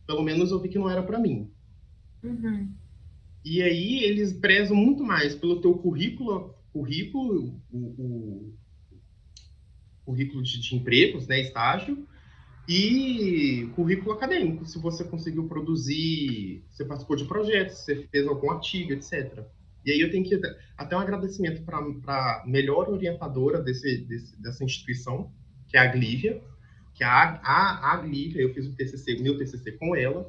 [0.09, 1.53] Pelo menos eu vi que não era para mim.
[2.21, 2.69] Uhum.
[3.45, 8.55] E aí eles prezam muito mais pelo teu currículo, currículo, o, o
[10.05, 12.08] currículo de, de empregos, né, estágio,
[12.69, 18.93] e currículo acadêmico, se você conseguiu produzir, você participou de projetos, você fez algum artigo,
[18.93, 19.43] etc.
[19.87, 20.39] E aí eu tenho que
[20.77, 25.33] até um agradecimento para a melhor orientadora desse, desse, dessa instituição,
[25.67, 26.43] que é a Glívia,
[26.93, 30.27] que a, a, a Glívia, eu fiz o TCC, meu TCC com ela,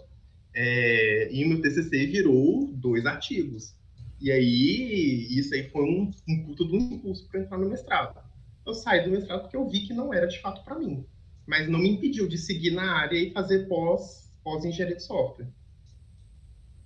[0.53, 3.75] é, e o meu TCC virou dois artigos.
[4.21, 8.17] E aí, isso aí foi um, um puto do impulso para entrar no mestrado.
[8.65, 11.05] Eu saí do mestrado porque eu vi que não era de fato para mim
[11.49, 15.47] mas não me impediu de seguir na área e fazer pós, pós engenharia de software.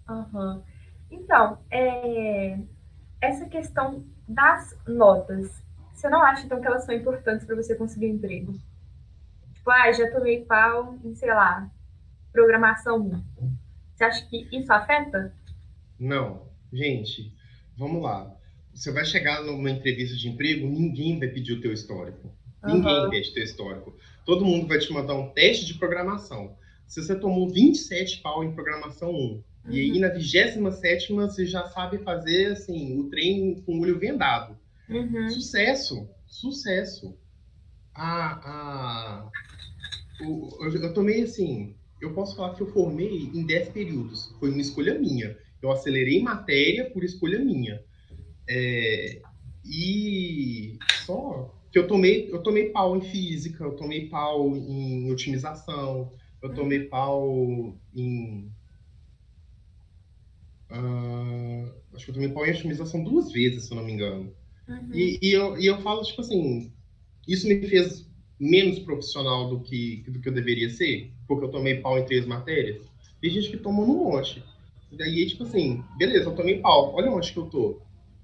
[0.10, 0.64] Uhum.
[1.12, 2.58] Então, é...
[3.20, 5.62] essa questão das notas,
[5.94, 8.54] você não acha então que elas são importantes para você conseguir um emprego?
[9.54, 11.70] Tipo, ah, já tomei pau em, sei lá,
[12.32, 13.02] programação
[13.38, 13.52] 1.
[13.94, 15.36] Você acha que isso afeta?
[16.00, 16.48] Não.
[16.72, 17.36] Gente,
[17.78, 18.34] vamos lá.
[18.74, 22.34] Você vai chegar numa entrevista de emprego, ninguém vai pedir o teu histórico.
[22.64, 22.76] Uhum.
[22.76, 23.94] Ninguém pede teu histórico
[24.26, 26.56] todo mundo vai te mandar um teste de programação.
[26.88, 29.44] Se você tomou 27 pau em programação 1, uhum.
[29.70, 30.00] e aí uhum.
[30.00, 34.58] na 27 você já sabe fazer assim, o trem com o olho vendado.
[34.90, 35.30] Uhum.
[35.30, 37.18] Sucesso, sucesso.
[37.94, 39.30] A, a,
[40.22, 44.36] o, eu, eu tomei assim, eu posso falar que eu formei em 10 períodos.
[44.40, 45.38] Foi uma escolha minha.
[45.62, 47.82] Eu acelerei matéria por escolha minha.
[48.48, 49.22] É,
[49.64, 56.12] e só que eu tomei, eu tomei pau em física, eu tomei pau em otimização,
[56.40, 58.52] eu tomei pau em.
[60.70, 64.32] Uh, acho que eu tomei pau em otimização duas vezes, se eu não me engano.
[64.70, 64.94] Uhum.
[64.94, 66.72] E, e, eu, e eu falo, tipo assim,
[67.28, 68.08] isso me fez
[68.40, 72.24] menos profissional do que, do que eu deveria ser, porque eu tomei pau em três
[72.28, 72.86] matérias.
[73.20, 74.44] Tem gente que tomou no monte.
[74.92, 77.82] E daí, tipo assim, beleza, eu tomei pau, olha onde que eu tô.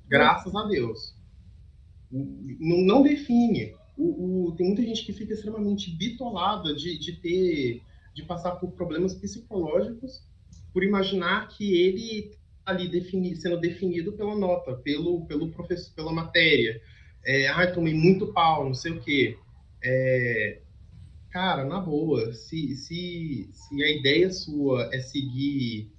[0.07, 1.17] Graças a Deus
[2.11, 3.75] não, não define.
[3.97, 7.81] O, o, tem muita gente que fica extremamente bitolada de, de ter,
[8.13, 10.23] de passar por problemas psicológicos
[10.73, 12.31] por imaginar que ele
[12.63, 16.81] tá ali defini, sendo definido pela nota, pelo, pelo professor, pela matéria.
[17.25, 19.37] É, ah, tomei muito pau, não sei o quê.
[19.83, 20.61] É,
[21.31, 25.91] cara, na boa, se, se, se a ideia sua é seguir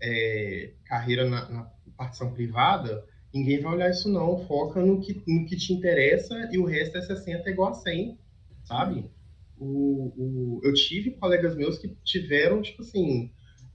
[0.00, 1.62] é, carreira na, na
[1.96, 6.58] partição privada, Ninguém vai olhar isso não, foca no que, no que te interessa e
[6.58, 8.18] o resto é 60 igual a 100,
[8.64, 9.08] sabe?
[9.56, 13.30] O, o, eu tive colegas meus que tiveram, tipo assim,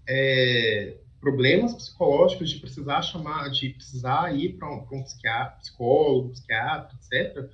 [0.08, 6.98] é, problemas psicológicos de precisar chamar, de precisar ir para um, um psiquiatra, psicólogo, psiquiatra,
[6.98, 7.50] etc.,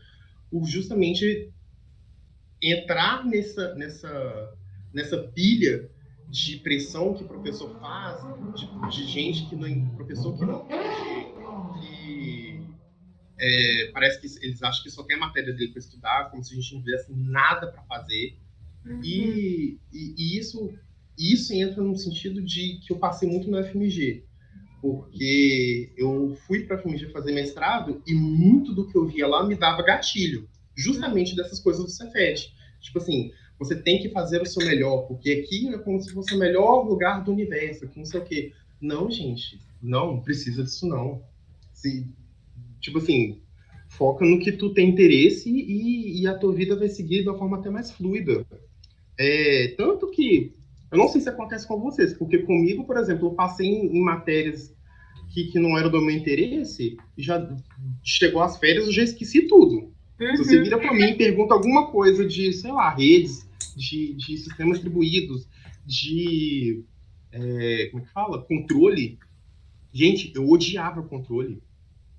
[0.50, 1.52] por justamente
[2.62, 4.54] entrar nessa, nessa,
[4.94, 5.90] nessa pilha
[6.30, 8.22] de pressão que o professor faz,
[8.56, 10.66] de, de gente que não, professor que não
[13.42, 16.54] é, parece que eles acham que só tem a matéria dele para estudar, como se
[16.54, 18.38] a gente não tivesse nada para fazer.
[18.86, 19.02] Uhum.
[19.04, 20.72] E, e, e, isso,
[21.18, 24.24] isso entra no sentido de que eu passei muito no FMG,
[24.80, 29.44] porque eu fui para a FMG fazer mestrado e muito do que eu via lá
[29.44, 32.54] me dava gatilho, justamente dessas coisas do Cefet.
[32.80, 36.36] Tipo assim, você tem que fazer o seu melhor, porque aqui é como se fosse
[36.36, 38.54] o melhor lugar do universo, que não sei o quê.
[38.80, 41.24] Não, gente, não, não precisa disso não.
[41.74, 42.08] Se,
[42.82, 43.42] tipo assim,
[43.92, 47.38] Foca no que tu tem interesse e, e a tua vida vai seguir de uma
[47.38, 48.46] forma até mais fluida.
[49.20, 50.54] É, tanto que,
[50.90, 54.02] eu não sei se acontece com vocês, porque comigo, por exemplo, eu passei em, em
[54.02, 54.74] matérias
[55.34, 57.54] que, que não eram do meu interesse, já
[58.02, 59.92] chegou às férias, eu já esqueci tudo.
[60.20, 60.38] Uhum.
[60.38, 60.64] Se você uhum.
[60.64, 65.50] vira para mim e pergunta alguma coisa de, sei lá, redes, de, de sistemas distribuídos,
[65.86, 66.86] de.
[67.34, 68.42] É, como é que fala?
[68.42, 69.20] Controle.
[69.92, 71.62] Gente, eu odiava controle.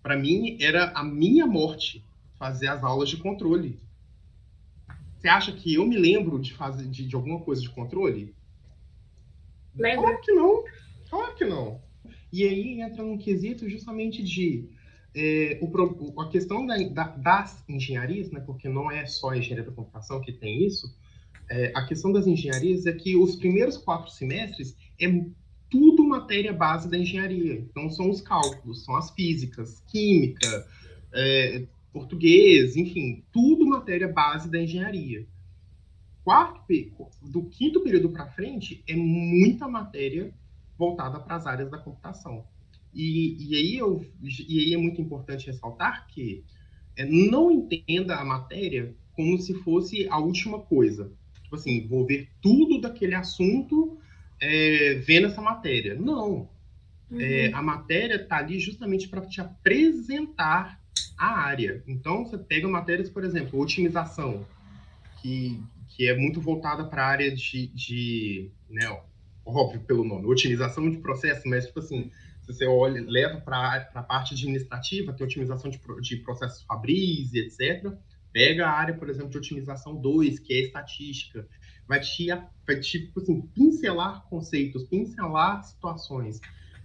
[0.02, 2.04] Para mim, era a minha morte
[2.38, 3.78] fazer as aulas de controle.
[5.16, 8.34] Você acha que eu me lembro de fazer de, de alguma coisa de controle?
[9.76, 10.02] Lembra?
[10.02, 10.64] Claro que não.
[11.08, 11.80] Claro que não.
[12.32, 14.68] E aí entra num quesito justamente de
[15.14, 19.64] é, o, a questão da, da, das engenharias, né, porque não é só a engenharia
[19.64, 20.92] da computação que tem isso,
[21.50, 25.06] é, a questão das engenharias é que os primeiros quatro semestres é
[26.12, 27.54] matéria base da engenharia.
[27.54, 30.66] Então, são os cálculos, são as físicas, química,
[31.12, 35.26] é, português, enfim, tudo matéria base da engenharia.
[36.24, 36.60] Quarto,
[37.20, 40.32] do quinto período para frente, é muita matéria
[40.78, 42.44] voltada para as áreas da computação.
[42.94, 46.44] E, e, aí eu, e aí é muito importante ressaltar que
[46.96, 51.10] é, não entenda a matéria como se fosse a última coisa.
[51.42, 53.98] Tipo assim, vou ver tudo daquele assunto
[54.42, 55.94] é, vendo essa matéria.
[55.94, 56.48] Não.
[57.10, 57.20] É, uhum.
[57.20, 60.80] É, a matéria está ali justamente para te apresentar
[61.16, 61.82] a área.
[61.86, 64.44] Então, você pega matérias, por exemplo, otimização,
[65.20, 68.84] que, que é muito voltada para a área de, de né,
[69.46, 74.02] óbvio pelo nome, otimização de processo, mas, tipo assim, se você olha, leva para a
[74.02, 77.92] parte administrativa, tem otimização de, de processos fabris etc.
[78.32, 81.46] Pega a área, por exemplo, de otimização 2, que é estatística,
[81.86, 82.26] vai te,
[82.66, 86.40] vai te tipo assim, pincelar conceitos, pincelar situações,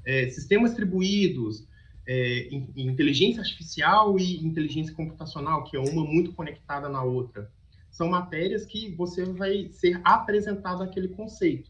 [0.05, 1.67] é, sistemas distribuídos,
[2.07, 7.51] é, inteligência artificial e inteligência computacional, que é uma muito conectada na outra.
[7.91, 11.69] São matérias que você vai ser apresentado aquele conceito.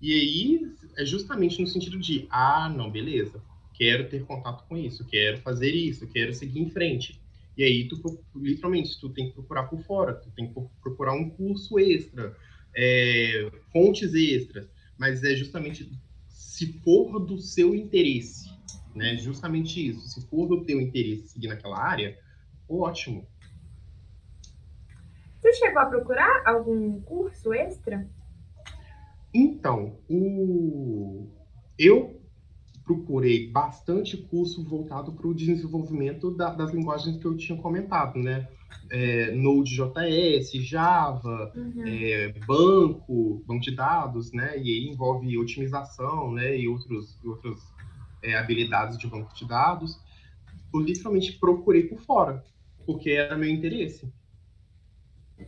[0.00, 3.42] E aí é justamente no sentido de, ah, não, beleza,
[3.74, 7.20] quero ter contato com isso, quero fazer isso, quero seguir em frente.
[7.56, 11.30] E aí tu, literalmente, tu tem que procurar por fora, tu tem que procurar um
[11.30, 12.36] curso extra,
[12.76, 14.68] é, fontes extras,
[14.98, 15.90] mas é justamente
[16.28, 18.48] se for do seu interesse,
[18.94, 19.16] né?
[19.16, 20.06] Justamente isso.
[20.08, 22.18] Se for do teu interesse seguir naquela área,
[22.68, 23.26] ótimo.
[25.40, 28.08] Você chegou a procurar algum curso extra?
[29.32, 31.28] Então, o...
[31.78, 32.23] eu
[32.84, 38.46] procurei bastante curso voltado para o desenvolvimento da, das linguagens que eu tinha comentado, né?
[38.90, 41.84] É, Node.js, Java, uhum.
[41.86, 44.58] é, banco, banco de dados, né?
[44.58, 46.56] E aí envolve otimização, né?
[46.56, 47.58] E outros, outras
[48.22, 49.98] é, habilidades de banco de dados.
[50.72, 52.44] Eu literalmente procurei por fora,
[52.84, 54.12] porque era meu interesse.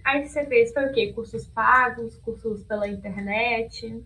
[0.04, 1.12] Aí você fez foi o quê?
[1.12, 4.02] Cursos pagos, cursos pela internet?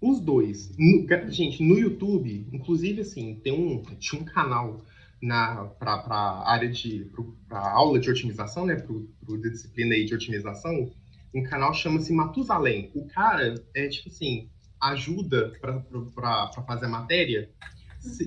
[0.00, 0.74] Os dois.
[0.78, 4.82] No, gente, no YouTube, inclusive assim, tem um, tinha um canal
[5.22, 7.10] na para área de
[7.48, 10.92] para aula de otimização, né, para disciplina aí de otimização,
[11.34, 12.90] um canal chama-se Matusalém.
[12.94, 14.48] O cara é tipo assim,
[14.80, 17.50] ajuda para fazer a matéria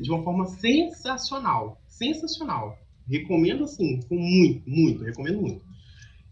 [0.02, 2.78] de uma forma sensacional, sensacional.
[3.08, 5.69] Recomendo assim, com muito, muito, recomendo muito.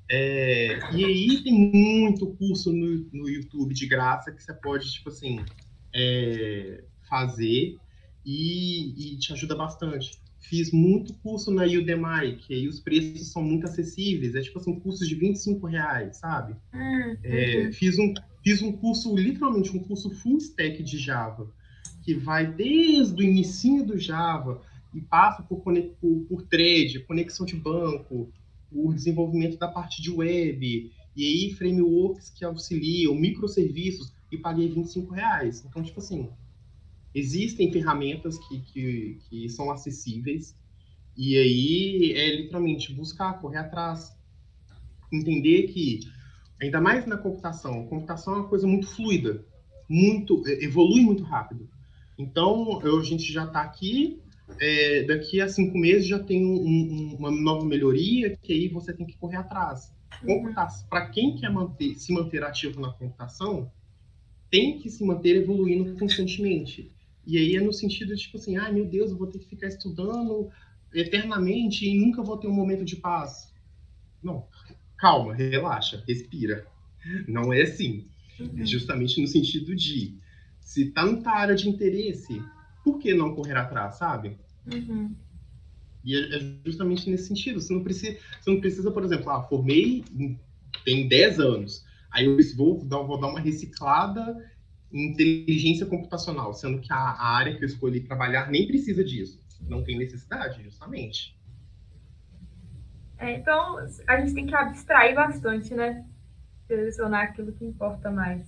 [0.10, 5.10] É, e aí tem muito curso no, no YouTube de graça que você pode, tipo
[5.10, 5.44] assim,
[5.94, 7.78] é, fazer
[8.26, 10.18] e, e, te ajuda bastante.
[10.40, 14.80] Fiz muito curso na Udemy, que aí os preços são muito acessíveis, é tipo assim,
[14.80, 16.56] cursos de 25 reais, sabe?
[16.74, 21.52] Hum, é, fiz, um, fiz um curso, literalmente um curso full stack de Java,
[22.04, 24.62] que vai desde o inicinho do Java
[24.94, 28.32] e passa por, por, por thread, conexão de banco,
[28.72, 35.14] o desenvolvimento da parte de web, e aí frameworks que auxiliam, microserviços, e paguei 25
[35.14, 35.64] reais.
[35.66, 36.30] Então, tipo assim,
[37.14, 40.56] existem ferramentas que, que, que são acessíveis,
[41.16, 44.16] e aí é literalmente buscar, correr atrás,
[45.12, 46.02] entender que,
[46.62, 49.44] ainda mais na computação, a computação é uma coisa muito fluida,
[49.90, 51.68] muito evolui muito rápido.
[52.18, 54.22] Então, eu, a gente já está aqui
[54.60, 58.94] é, daqui a cinco meses já tem um, um, uma nova melhoria que aí você
[58.94, 59.94] tem que correr atrás.
[60.24, 60.54] Uhum.
[60.90, 63.72] Para quem quer manter, se manter ativo na computação,
[64.50, 66.92] tem que se manter evoluindo constantemente.
[67.26, 69.50] E aí é no sentido de, tipo assim, ah, meu Deus, eu vou ter que
[69.50, 70.50] ficar estudando
[70.94, 73.54] eternamente e nunca vou ter um momento de paz.
[74.24, 74.48] Não,
[74.98, 76.66] calma, relaxa, respira.
[77.28, 78.06] Não é assim.
[78.40, 78.62] Uhum.
[78.62, 80.16] É justamente no sentido de,
[80.60, 82.42] se tá na área de interesse,
[82.88, 84.38] por que não correr atrás, sabe?
[84.72, 85.14] Uhum.
[86.06, 87.60] E é, é justamente nesse sentido.
[87.60, 90.06] Você não precisa, você não precisa por exemplo, ah, formei
[90.86, 94.50] tem 10 anos, aí eu vou dar, vou dar uma reciclada
[94.92, 99.38] em inteligência computacional, sendo que a, a área que eu escolhi trabalhar nem precisa disso.
[99.68, 101.38] Não tem necessidade, justamente.
[103.18, 103.78] É, então,
[104.08, 106.06] a gente tem que abstrair bastante, né?
[106.68, 108.48] Selecionar aquilo que importa mais.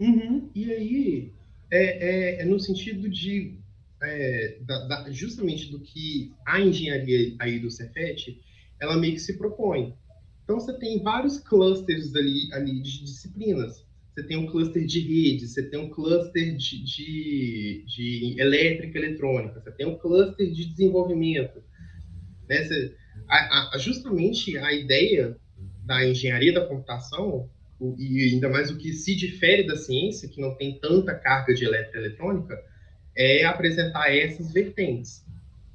[0.00, 0.50] Uhum.
[0.52, 1.32] E aí,
[1.70, 3.58] é, é, é, no sentido de
[4.02, 8.40] é, da, da, justamente do que a engenharia aí do Cefet,
[8.80, 9.94] ela meio que se propõe.
[10.42, 13.84] Então você tem vários clusters ali, ali de disciplinas.
[14.14, 19.60] Você tem um cluster de rede, você tem um cluster de, de, de elétrica eletrônica,
[19.60, 21.60] você tem um cluster de desenvolvimento.
[22.48, 22.62] Né?
[22.62, 22.94] Você,
[23.28, 25.36] a, a, justamente a ideia
[25.84, 27.48] da engenharia da computação,
[27.98, 31.64] e ainda mais o que se difere da ciência, que não tem tanta carga de
[31.64, 32.58] eletrônica,
[33.16, 35.24] é apresentar essas vertentes,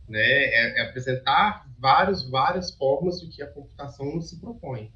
[0.08, 0.20] né?
[0.20, 4.92] É, é apresentar várias, várias formas do que a computação se propõe.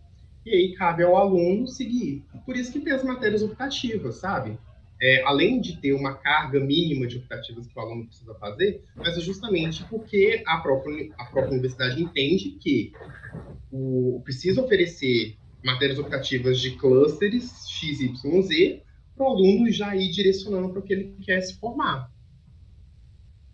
[0.46, 2.26] E aí cabe ao aluno seguir.
[2.46, 4.58] Por isso que tem as matérias optativas, sabe?
[5.02, 9.18] É, além de ter uma carga mínima de optativas que o aluno precisa fazer, mas
[9.18, 12.94] é justamente porque a própria, a própria universidade entende que
[13.72, 18.84] o, precisa oferecer matérias optativas de clusters X, Y, Z
[19.16, 22.12] para o aluno já ir direcionando para o que ele quer se formar.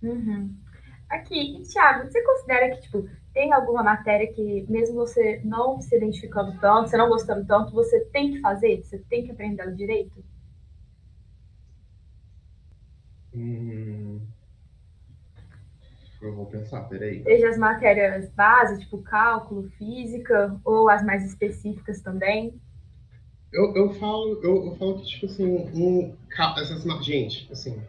[0.02, 0.56] Uhum.
[1.10, 6.58] Aqui, Thiago, você considera que, tipo, tem alguma matéria que, mesmo você não se identificando
[6.60, 8.82] tanto, você não gostando tanto, você tem que fazer?
[8.84, 10.24] Você tem que aprender direito?
[13.34, 14.22] Hum...
[16.22, 17.24] Eu vou pensar, peraí.
[17.24, 22.60] Seja as matérias básicas, tipo cálculo, física, ou as mais específicas também?
[23.52, 26.16] Eu, eu, falo, eu, eu falo que, tipo assim, um,
[26.58, 27.82] essas, gente, assim,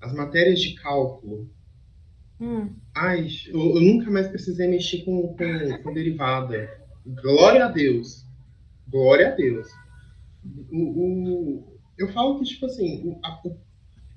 [0.00, 1.48] as matérias de cálculo.
[2.40, 2.74] Hum.
[2.94, 6.70] Ai, eu, eu, nunca mais precisei mexer com, com, com, derivada.
[7.06, 8.24] Glória a Deus.
[8.88, 9.68] Glória a Deus.
[10.72, 13.42] O, o eu falo que, tipo assim, o, a,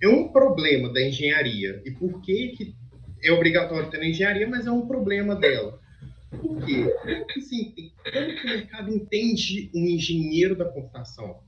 [0.01, 1.81] é um problema da engenharia.
[1.85, 2.75] E por que, que
[3.23, 5.79] é obrigatório ter na engenharia, mas é um problema dela?
[6.29, 6.85] Por quê?
[7.37, 11.39] Assim, como que o mercado entende um engenheiro da computação?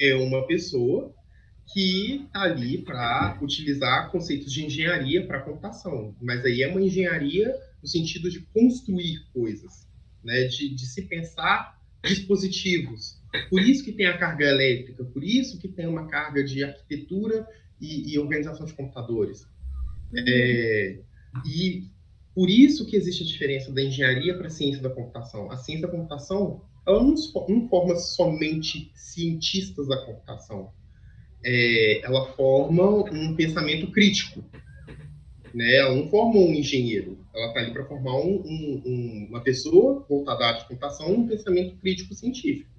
[0.00, 1.14] É uma pessoa
[1.72, 6.14] que está ali para utilizar conceitos de engenharia para computação.
[6.20, 9.88] Mas aí é uma engenharia no sentido de construir coisas,
[10.22, 10.44] né?
[10.44, 13.20] de, de se pensar dispositivos.
[13.48, 17.46] Por isso que tem a carga elétrica, por isso que tem uma carga de arquitetura
[17.80, 19.46] e, e organização de computadores.
[20.14, 20.98] É,
[21.46, 21.84] e
[22.34, 25.50] por isso que existe a diferença da engenharia para a ciência da computação.
[25.50, 27.14] A ciência da computação ela não,
[27.48, 30.72] não forma somente cientistas da computação
[31.44, 34.44] é, ela forma um pensamento crítico.
[35.54, 35.76] Né?
[35.76, 38.42] Ela não forma um engenheiro, ela está ali para formar um,
[38.86, 42.70] um, uma pessoa voltada à arte de computação, um pensamento crítico científico.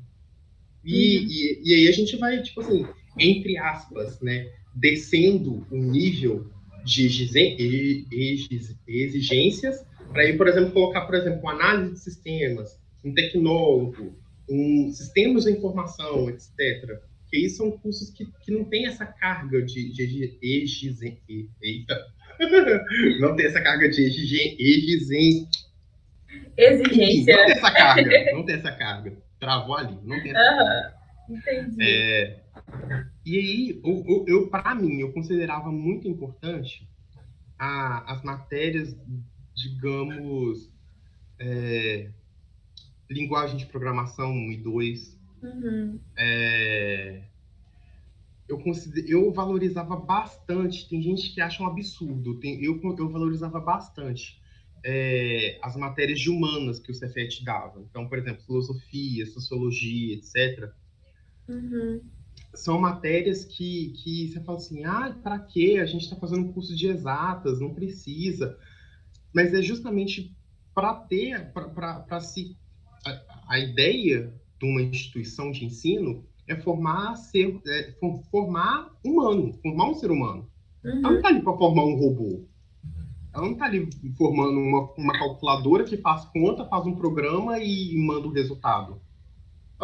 [0.84, 1.26] E, uhum.
[1.30, 2.86] e, e, aí a gente vai, tipo assim,
[3.20, 6.50] entre aspas, né, descendo o nível
[6.84, 8.06] de
[8.88, 14.16] exigências para ir, por exemplo, colocar, por exemplo, uma análise de sistemas, um tecnólogo,
[14.50, 17.02] um sistemas de informação, etc
[17.34, 21.18] porque isso são cursos que, que não tem essa carga de, de, de exigência.
[21.60, 22.06] Eita!
[23.20, 24.56] não tem essa carga de exigência.
[26.56, 27.36] Exigência.
[27.36, 28.32] Não tem essa carga.
[28.34, 29.18] Não tem essa carga.
[29.40, 29.98] Travou ali.
[30.04, 30.94] Não tem essa carga.
[31.28, 31.84] Entendi.
[31.84, 32.40] É,
[33.26, 36.88] e aí, eu, eu, para mim, eu considerava muito importante
[37.58, 38.96] a, as matérias,
[39.56, 40.72] digamos,
[41.40, 42.10] é,
[43.10, 46.00] linguagem de programação 1 e 2, Uhum.
[46.18, 47.22] É,
[48.48, 50.88] eu, consider, eu valorizava bastante.
[50.88, 52.40] Tem gente que acha um absurdo.
[52.40, 54.42] Tem, eu, eu valorizava bastante
[54.84, 57.82] é, as matérias de humanas que o Cefet dava.
[57.82, 60.72] Então, por exemplo, filosofia, sociologia, etc.
[61.48, 62.02] Uhum.
[62.54, 65.80] São matérias que, que você fala assim: ah, para quê?
[65.82, 68.58] A gente está fazendo um curso de exatas, não precisa.
[69.34, 70.36] Mas é justamente
[70.74, 72.56] para ter, para se.
[73.06, 77.94] A, a ideia de uma instituição de ensino é formar, ser, é,
[78.30, 80.50] formar humano, formar um ser humano.
[80.84, 80.92] Uhum.
[80.92, 82.46] Ela não está ali para formar um robô.
[83.34, 87.96] Ela não está ali formando uma, uma calculadora que faz conta, faz um programa e
[87.98, 89.02] manda o resultado.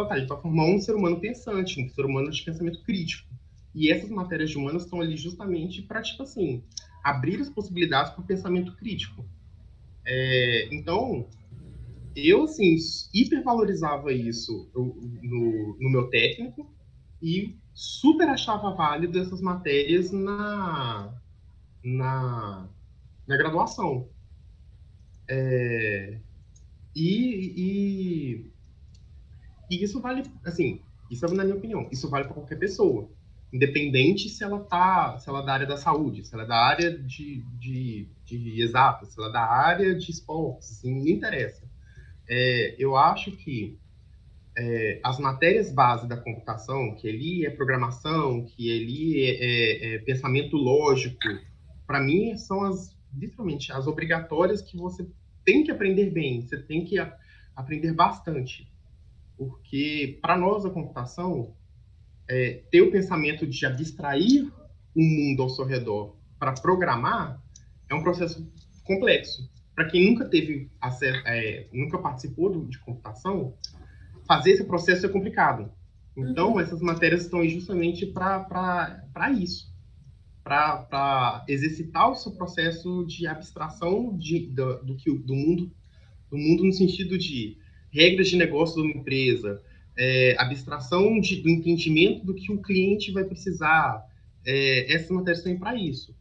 [0.07, 3.27] Ali para formar um ser humano pensante, um ser humano de pensamento crítico.
[3.73, 6.63] E essas matérias de humanas estão ali justamente para, tipo assim,
[7.03, 9.25] abrir as possibilidades para o pensamento crítico.
[10.05, 11.27] É, então,
[12.15, 12.75] eu, assim,
[13.13, 16.69] hipervalorizava isso no, no meu técnico
[17.21, 21.13] e super achava válido essas matérias na,
[21.83, 22.67] na,
[23.27, 24.07] na graduação.
[25.27, 26.17] É,
[26.95, 28.51] e, e,
[29.69, 33.09] e isso vale, assim, isso é na minha opinião, isso vale para qualquer pessoa,
[33.51, 36.57] independente se ela tá, se ela é da área da saúde, se ela é da
[36.57, 41.63] área de, de, de se ela é da área de esportes, assim, não interessa.
[42.27, 43.77] É, eu acho que
[44.57, 49.99] é, as matérias base da computação, que ali é programação, que ali é, é, é
[49.99, 51.17] pensamento lógico,
[51.87, 55.07] para mim são as literalmente as obrigatórias que você
[55.43, 57.15] tem que aprender bem, você tem que a,
[57.55, 58.71] aprender bastante,
[59.39, 61.55] porque para nós a computação
[62.27, 64.51] é, ter o pensamento de abstrair
[64.93, 67.41] o mundo ao seu redor para programar
[67.89, 68.45] é um processo
[68.83, 69.49] complexo.
[69.73, 73.53] Para quem nunca teve acesso, é, nunca participou de computação,
[74.27, 75.71] fazer esse processo é complicado.
[76.17, 76.59] Então, uhum.
[76.59, 79.73] essas matérias estão aí justamente para isso.
[80.43, 85.71] Para exercitar o seu processo de abstração de, do, do, que, do, mundo,
[86.29, 87.57] do mundo no sentido de
[87.91, 89.61] regras de negócio de uma empresa,
[89.97, 94.05] é, abstração de, do entendimento do que o cliente vai precisar.
[94.45, 96.15] É, essas matérias servem para isso.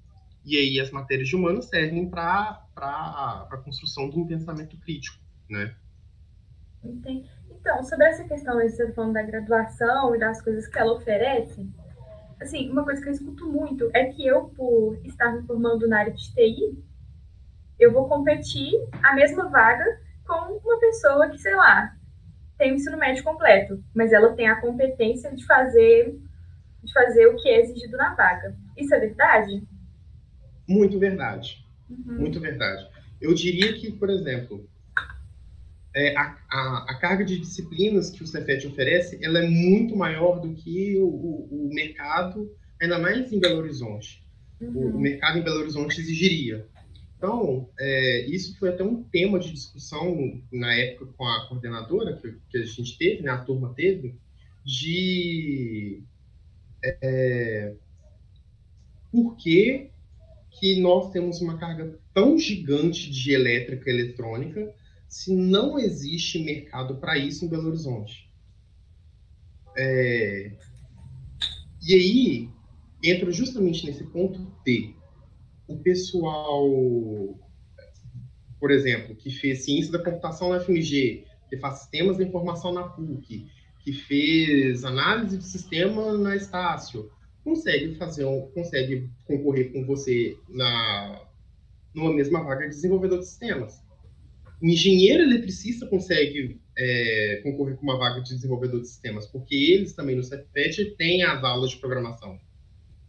[0.44, 5.74] E aí as matérias de humanos servem para a construção de um pensamento crítico, né?
[6.82, 7.28] Entendi.
[7.50, 10.94] Então, sobre essa questão aí, você tá falando da graduação e das coisas que ela
[10.94, 11.68] oferece,
[12.40, 15.98] assim, uma coisa que eu escuto muito é que eu, por estar me formando na
[15.98, 16.78] área de TI,
[17.78, 19.84] eu vou competir a mesma vaga
[20.28, 21.96] com uma pessoa que, sei lá,
[22.58, 26.14] tem o ensino médio completo, mas ela tem a competência de fazer,
[26.84, 28.54] de fazer o que é exigido na vaga.
[28.76, 29.66] Isso é verdade?
[30.68, 31.64] Muito verdade.
[31.88, 32.18] Uhum.
[32.18, 32.86] Muito verdade.
[33.20, 34.68] Eu diria que, por exemplo,
[35.96, 40.40] é, a, a, a, carga de disciplinas que o Cefet oferece, ela é muito maior
[40.40, 44.22] do que o, o, o mercado, ainda mais em Belo Horizonte.
[44.60, 44.72] Uhum.
[44.74, 46.66] O, o, mercado em Belo Horizonte exigiria.
[47.18, 52.32] Então, é, isso foi até um tema de discussão na época com a coordenadora que,
[52.48, 54.16] que a gente teve, né, a turma teve,
[54.64, 56.00] de
[56.82, 57.74] é,
[59.10, 59.90] por que,
[60.60, 64.72] que nós temos uma carga tão gigante de elétrica e eletrônica
[65.08, 68.30] se não existe mercado para isso em Belo Horizonte.
[69.76, 70.52] É...
[71.82, 72.50] E aí
[73.02, 74.94] entra justamente nesse ponto de
[75.68, 76.66] o pessoal,
[78.58, 82.84] por exemplo, que fez ciência da computação na FMG, que faz sistemas da informação na
[82.84, 83.46] PUC,
[83.80, 87.10] que fez análise de sistema na Estácio,
[87.44, 91.24] consegue fazer um, consegue concorrer com você na
[91.94, 93.82] numa mesma vaga de desenvolvedor de sistemas.
[94.60, 99.94] O engenheiro eletricista consegue é, concorrer com uma vaga de desenvolvedor de sistemas, porque eles
[99.94, 102.38] também no CEPET têm as aulas de programação.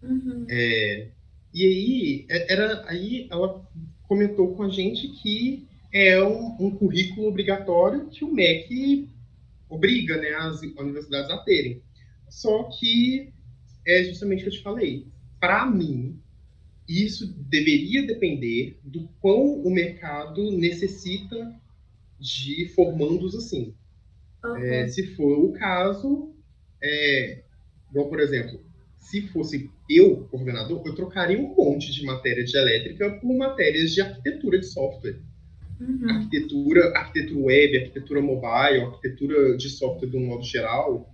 [0.01, 0.45] Uhum.
[0.49, 1.09] É,
[1.53, 3.67] e aí, é, era, aí ela
[4.07, 9.09] comentou com a gente que é um, um currículo obrigatório que o MEC
[9.67, 11.81] obriga né, as universidades a terem.
[12.29, 13.31] Só que
[13.85, 15.07] é justamente o que eu te falei.
[15.39, 16.19] Para mim,
[16.87, 21.55] isso deveria depender do quão o mercado necessita
[22.19, 23.73] de formandos assim.
[24.43, 24.57] Uhum.
[24.57, 26.33] É, se for o caso,
[26.81, 27.43] é,
[27.89, 28.59] igual, por exemplo,
[28.97, 34.01] se fosse eu, coordenador, eu trocaria um monte de matéria de elétrica por matérias de
[34.01, 35.19] arquitetura de software.
[35.79, 36.09] Uhum.
[36.09, 41.11] Arquitetura, arquitetura web, arquitetura mobile, arquitetura de software de um modo geral.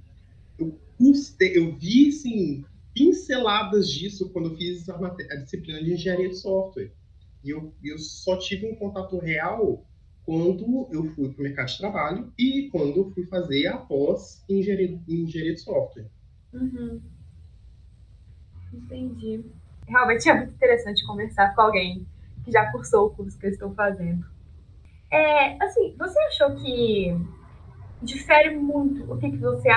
[0.59, 6.29] Eu, custe, eu vi, assim, pinceladas disso quando eu fiz a, a disciplina de engenharia
[6.29, 6.91] de software.
[7.43, 9.85] E eu, eu só tive um contato real
[10.25, 14.43] quando eu fui para o mercado de trabalho e quando eu fui fazer a pós
[14.49, 16.07] em engenharia, engenharia de software.
[16.51, 16.99] Uhum.
[18.75, 19.45] Entendi.
[19.87, 22.05] Realmente é muito interessante conversar com alguém
[22.43, 24.25] que já cursou o curso que eu estou fazendo.
[25.11, 27.15] É, assim, você achou que
[28.01, 29.69] difere muito o que, que você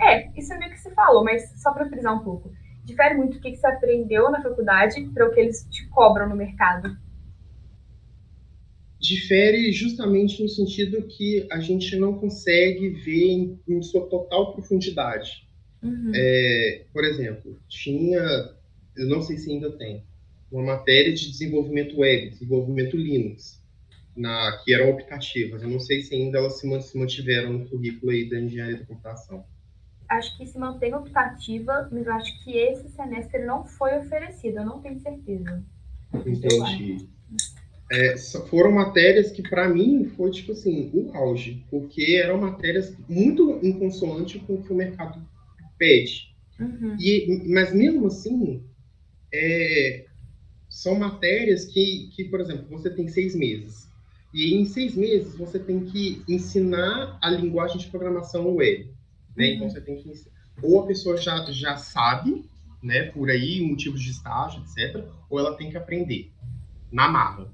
[0.00, 2.52] é, isso é meio que você falou, mas só para frisar um pouco.
[2.84, 6.34] Difere muito o que, você aprendeu na faculdade para o que eles te cobram no
[6.34, 6.96] mercado.
[8.98, 15.47] Difere justamente no sentido que a gente não consegue ver em, em sua total profundidade.
[15.82, 16.12] Uhum.
[16.14, 18.20] É, por exemplo, tinha,
[18.96, 20.04] eu não sei se ainda tem,
[20.50, 23.62] uma matéria de desenvolvimento web, desenvolvimento Linux,
[24.16, 25.62] na, que eram optativas.
[25.62, 29.44] Eu não sei se ainda elas se mantiveram no currículo aí da engenharia da computação
[30.08, 34.64] acho que se mantém optativa, mas eu acho que esse semestre não foi oferecido, eu
[34.64, 35.62] não tenho certeza.
[36.14, 37.08] Entendi.
[37.90, 38.16] É,
[38.48, 43.78] foram matérias que, para mim, foi tipo assim, o auge, porque eram matérias muito em
[43.78, 45.20] consoante com o que o mercado
[45.78, 46.34] pede.
[46.58, 46.96] Uhum.
[46.98, 48.62] E, mas mesmo assim,
[49.32, 50.06] é,
[50.68, 53.88] são matérias que, que, por exemplo, você tem seis meses.
[54.34, 58.90] E em seis meses você tem que ensinar a linguagem de programação web.
[59.36, 59.46] Né?
[59.46, 59.54] Uhum.
[59.54, 60.12] Então você tem que
[60.62, 62.44] ou a pessoa já, já sabe,
[62.82, 66.32] né, por aí, motivos de estágio, etc., ou ela tem que aprender
[66.90, 67.48] na marra.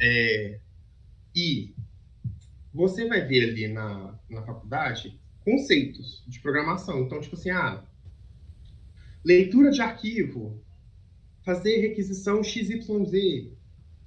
[0.00, 0.58] É,
[1.34, 1.74] e
[2.72, 7.00] você vai ver ali na, na faculdade conceitos de programação.
[7.00, 7.82] Então, tipo assim, ah,
[9.24, 10.60] leitura de arquivo,
[11.44, 13.52] fazer requisição XYZ,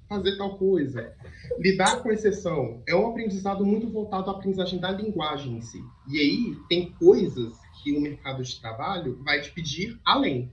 [0.08, 1.14] fazer tal coisa,
[1.58, 2.82] lidar com exceção.
[2.86, 5.82] É um aprendizado muito voltado à aprendizagem da linguagem em si.
[6.08, 10.52] E aí tem coisas que o mercado de trabalho vai te pedir além.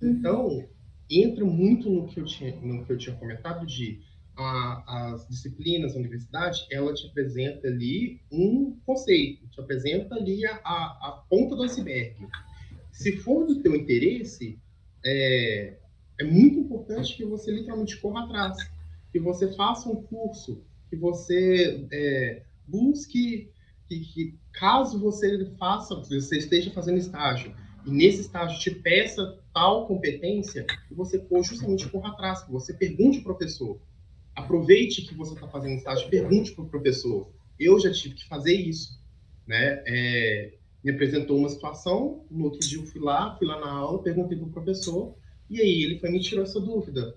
[0.00, 0.10] Uhum.
[0.10, 0.68] Então,
[1.10, 4.00] entra muito no que eu tinha, no que eu tinha comentado de
[4.40, 10.54] a, as disciplinas, a universidade, ela te apresenta ali um conceito, te apresenta ali a,
[10.54, 12.16] a, ponta do iceberg.
[12.90, 14.58] Se for do teu interesse,
[15.04, 15.76] é,
[16.18, 18.56] é muito importante que você literalmente corra atrás,
[19.12, 23.50] que você faça um curso, que você é, busque,
[23.88, 27.54] que, que caso você faça, você esteja fazendo estágio,
[27.86, 33.18] e nesse estágio te peça tal competência, que você justamente corra atrás, que você pergunte
[33.18, 33.80] ao professor,
[34.34, 37.30] aproveite que você está fazendo estágio, pergunte para o professor.
[37.58, 39.00] Eu já tive que fazer isso,
[39.46, 39.82] né?
[39.86, 44.02] É, me apresentou uma situação, no outro dia eu fui lá, fui lá na aula,
[44.02, 45.14] perguntei para o professor,
[45.48, 47.14] e aí ele foi me tirou essa dúvida.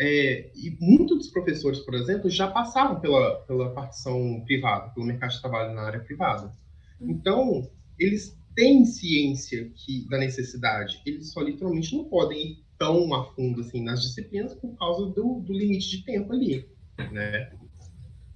[0.00, 5.30] É, e muitos dos professores, por exemplo, já passaram pela, pela partição privada, pelo mercado
[5.30, 6.54] de trabalho na área privada.
[7.00, 13.24] Então, eles têm ciência que, da necessidade, eles só literalmente não podem ir tão a
[13.32, 16.68] fundo assim nas disciplinas por causa do, do limite de tempo ali,
[17.12, 17.52] né?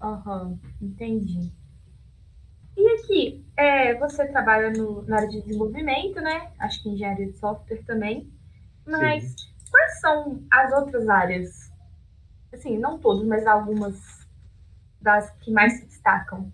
[0.01, 1.51] Aham, uhum, entendi.
[2.77, 6.53] E aqui, é, você trabalha no, na área de desenvolvimento, né?
[6.61, 8.33] Acho que engenharia de software também.
[8.87, 9.47] Mas Sim.
[9.73, 11.73] quais são as outras áreas?
[12.53, 14.25] Assim, não todas, mas algumas
[15.01, 16.53] das que mais se destacam.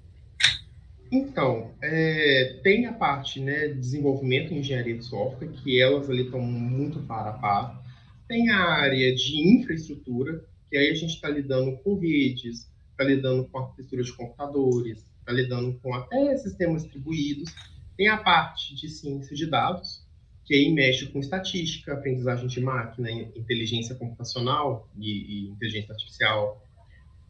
[1.10, 6.24] Então, é, tem a parte né, de desenvolvimento e engenharia de software, que elas ali
[6.24, 7.82] estão muito para a par.
[8.26, 13.48] Tem a área de infraestrutura, que aí a gente está lidando com redes, está lidando
[13.48, 17.54] com arquitetura de computadores, está lidando com até sistemas distribuídos.
[17.96, 20.06] Tem a parte de ciência de dados,
[20.44, 26.62] que aí mexe com estatística, aprendizagem de máquina, inteligência computacional e, e inteligência artificial.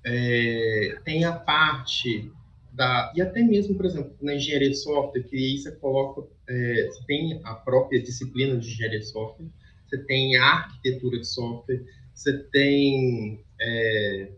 [0.04, 2.30] É, tem a parte
[2.78, 6.86] da e até mesmo, por exemplo, na engenharia de software, que aí você coloca, é,
[6.86, 9.48] você tem a própria disciplina de engenharia de software,
[9.84, 14.28] você tem a arquitetura de software, você tem é,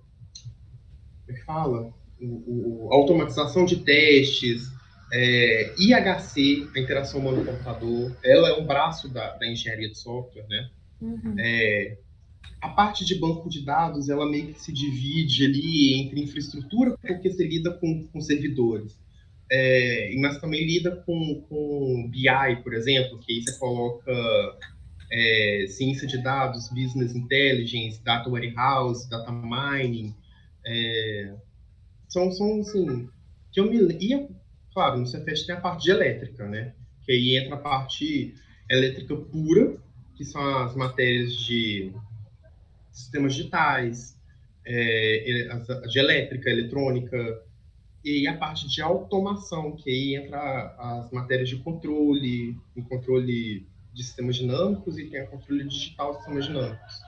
[1.27, 1.95] como é que fala?
[2.21, 4.71] O, o, automatização de testes,
[5.13, 10.71] é, IHC, a interação humano-computador, ela é um braço da, da engenharia de software, né?
[11.01, 11.35] Uhum.
[11.39, 11.99] É,
[12.61, 17.31] a parte de banco de dados, ela meio que se divide ali entre infraestrutura, porque
[17.31, 19.01] você lida com, com servidores,
[19.51, 24.13] é, mas também lida com, com BI, por exemplo, que aí você coloca
[25.11, 30.15] é, ciência de dados, business intelligence, data warehouse, data mining,
[30.65, 31.35] é,
[32.09, 33.09] são, são assim,
[33.51, 34.29] que eu me e
[34.73, 36.75] claro, no Cefet tem a parte de elétrica, né,
[37.05, 38.35] que aí entra a parte
[38.71, 39.79] elétrica pura,
[40.15, 41.91] que são as matérias de
[42.91, 44.19] sistemas digitais,
[44.67, 45.49] é,
[45.89, 47.43] de elétrica, eletrônica,
[48.05, 54.05] e a parte de automação, que aí entra as matérias de controle, em controle de
[54.05, 57.01] sistemas dinâmicos e tem a controle digital de sistemas dinâmicos.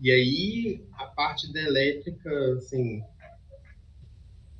[0.00, 3.02] E aí a parte da elétrica, assim,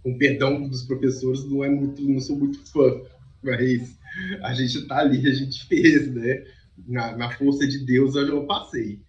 [0.03, 3.03] com perdão dos professores, não é muito, não sou muito fã,
[3.42, 3.99] mas
[4.42, 6.44] a gente está ali, a gente fez, né?
[6.86, 9.01] Na, na força de Deus eu passei.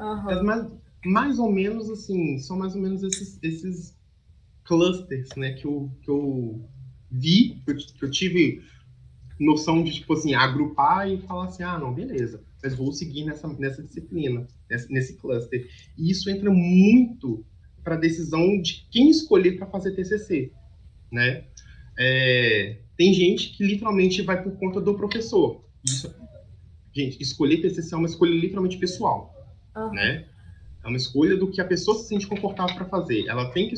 [0.00, 0.44] Uhum.
[0.44, 0.72] mais,
[1.04, 3.94] mais ou menos assim, são mais ou menos esses, esses
[4.64, 6.64] clusters, né, que eu, que eu
[7.10, 8.62] vi, que eu, que eu tive
[9.38, 13.48] noção de, tipo assim, agrupar e falar assim, ah, não, beleza, mas vou seguir nessa,
[13.48, 15.68] nessa disciplina, nesse, nesse cluster.
[15.96, 17.44] E isso entra muito
[17.82, 20.52] para a decisão de quem escolher para fazer TCC,
[21.10, 21.44] né?
[21.98, 25.64] É, tem gente que literalmente vai por conta do professor.
[25.84, 26.14] Isso,
[26.94, 29.39] gente, escolher TCC é uma escolha literalmente pessoal
[29.76, 29.92] uhum.
[29.92, 30.26] né?
[30.82, 33.26] É uma escolha do que a pessoa se sente confortável para fazer.
[33.28, 33.74] Ela tem que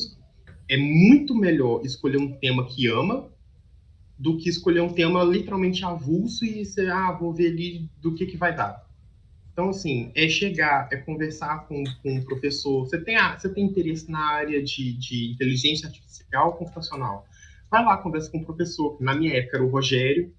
[0.68, 3.30] é muito melhor escolher um tema que ama
[4.18, 8.24] do que escolher um tema literalmente avulso e ser, ah, vou ver ali do que
[8.24, 8.86] que vai dar.
[9.52, 12.86] Então, assim, é chegar, é conversar com, com o professor.
[12.86, 17.26] Você tem, você tem interesse na área de, de inteligência artificial computacional?
[17.70, 18.96] Vai lá, conversa com o professor.
[19.00, 20.32] Na minha época era o Rogério,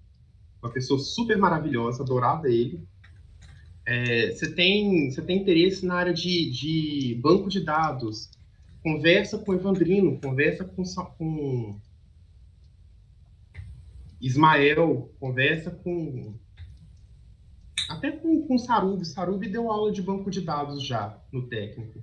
[0.61, 2.81] uma pessoa super maravilhosa, adorava ele
[3.85, 8.29] É, você, tem, você tem interesse na área de, de banco de dados,
[8.81, 10.83] conversa com Evandrino, conversa com,
[11.17, 11.79] com
[14.21, 16.33] Ismael, conversa com.
[17.89, 19.05] Até com, com Sarubi.
[19.05, 22.01] Sarubi deu aula de banco de dados já no técnico.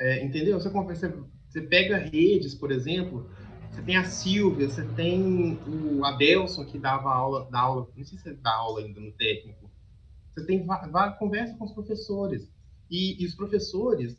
[0.00, 0.58] É, entendeu?
[0.58, 1.16] Você, conversa,
[1.48, 3.30] você pega redes, por exemplo,
[3.70, 8.18] você tem a Silvia, você tem o Adelson, que dava aula, dá aula, não sei
[8.18, 9.63] se dá aula ainda no técnico.
[10.34, 10.66] Você tem
[11.18, 12.50] conversa com os professores.
[12.90, 14.18] E, e, os professores,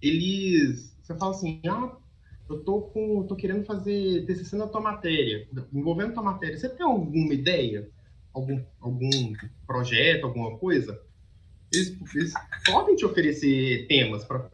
[0.00, 0.94] eles.
[1.02, 1.96] Você fala assim, ah,
[2.48, 6.56] eu tô, com, tô querendo fazer TCC na tua matéria, envolvendo tua matéria.
[6.56, 7.90] Você tem alguma ideia?
[8.32, 9.10] Algum, algum
[9.66, 11.00] projeto, alguma coisa?
[11.72, 12.34] Eles, eles
[12.66, 14.48] podem te oferecer temas para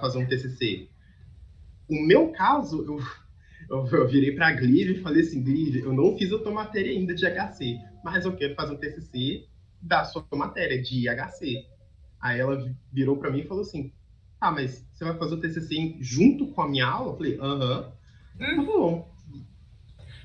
[0.00, 0.88] fazer um TCC.
[1.88, 3.00] O meu caso, eu,
[3.68, 6.52] eu, eu virei para a Glive e falei assim, Glive, eu não fiz a tua
[6.52, 9.49] matéria ainda de HC, mas eu quero fazer um TCC
[9.80, 11.66] da sua matéria de HC.
[12.20, 13.92] Aí ela virou para mim e falou assim,
[14.40, 17.12] ah, mas você vai fazer o TCC junto com a minha aula?
[17.12, 17.92] Eu falei, aham.
[18.38, 19.10] Tá bom.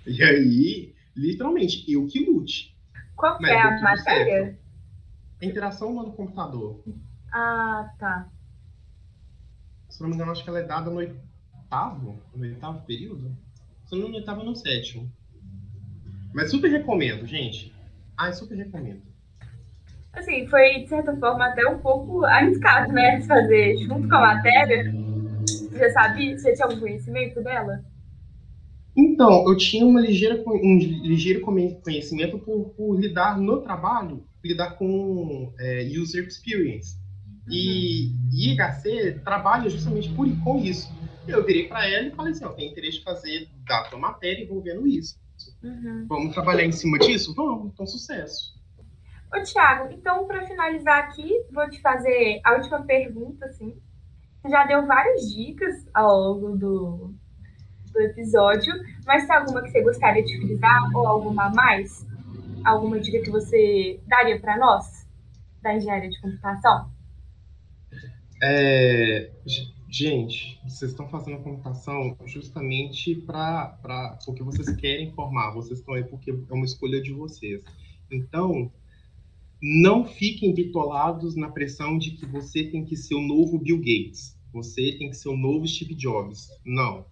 [0.05, 2.77] E aí, literalmente, eu que lute.
[3.15, 4.59] Qual que é a matéria?
[5.41, 6.83] A interação humano computador.
[7.31, 8.29] Ah, tá.
[9.89, 13.35] Se não me engano, acho que ela é dada no oitavo, no oitavo período.
[13.85, 15.11] Se não no oitavo, no sétimo.
[16.33, 17.73] Mas super recomendo, gente.
[18.17, 19.14] Ah, super recomendo
[20.16, 23.20] assim, foi de certa forma até um pouco arriscado, né?
[23.20, 24.93] De fazer junto com a matéria.
[25.45, 26.38] Você já sabia?
[26.38, 27.84] Você tinha algum conhecimento dela?
[28.95, 35.53] Então, eu tinha uma ligeira, um ligeiro conhecimento por, por lidar no trabalho, lidar com
[35.59, 36.97] é, user experience.
[37.49, 40.89] E IHC trabalha justamente por, com isso.
[41.28, 44.88] Eu virei para ela e falei assim: eu tenho interesse em fazer data matéria envolvendo
[44.88, 45.20] isso.
[45.61, 46.05] Uhum.
[46.07, 47.34] Vamos trabalhar em cima disso?
[47.36, 48.54] Vamos, então sucesso.
[49.34, 53.76] Ô, Thiago, então, para finalizar aqui, vou te fazer a última pergunta, assim.
[54.41, 57.13] Você já deu várias dicas ao longo do,
[57.91, 58.73] do episódio,
[59.05, 62.05] mas tem alguma que você gostaria de frisar ou alguma a mais?
[62.63, 65.07] Alguma dica que você daria para nós,
[65.61, 66.89] da engenharia de computação?
[68.41, 69.32] É,
[69.89, 76.32] gente, vocês estão fazendo computação justamente para porque vocês querem formar, vocês estão aí porque
[76.32, 77.63] é uma escolha de vocês.
[78.11, 78.71] Então,
[79.61, 84.37] não fiquem bitolados na pressão de que você tem que ser o novo Bill Gates,
[84.53, 86.49] você tem que ser o novo Steve Jobs.
[86.65, 87.05] Não.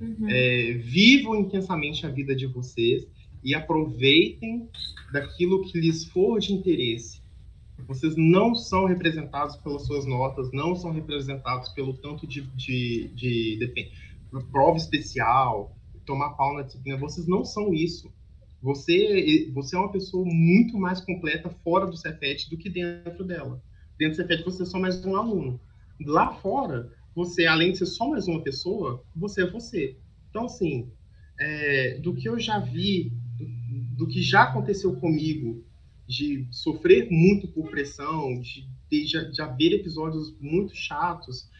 [0.00, 0.28] Uhum.
[0.28, 3.06] É, vivam intensamente a vida de vocês
[3.42, 4.68] e aproveitem
[5.12, 7.22] daquilo que lhes for de interesse.
[7.86, 13.56] Vocês não são representados pelas suas notas, não são representados pelo tanto de, de, de,
[13.58, 13.90] de
[14.50, 15.76] prova especial,
[16.06, 16.96] tomar pau na disciplina.
[16.98, 18.12] Vocês não são isso.
[18.62, 23.60] Você, você é uma pessoa muito mais completa fora do Cefet do que dentro dela.
[23.98, 25.60] Dentro do Cefet você é só mais um aluno.
[26.00, 29.96] Lá fora, você, além de ser só mais uma pessoa, você é você.
[30.30, 30.88] Então, assim,
[31.40, 33.12] é, do que eu já vi,
[33.96, 35.64] do, que já aconteceu comigo,
[36.06, 41.50] de sofrer muito por pressão, de, de já, já ver episódios muito chatos,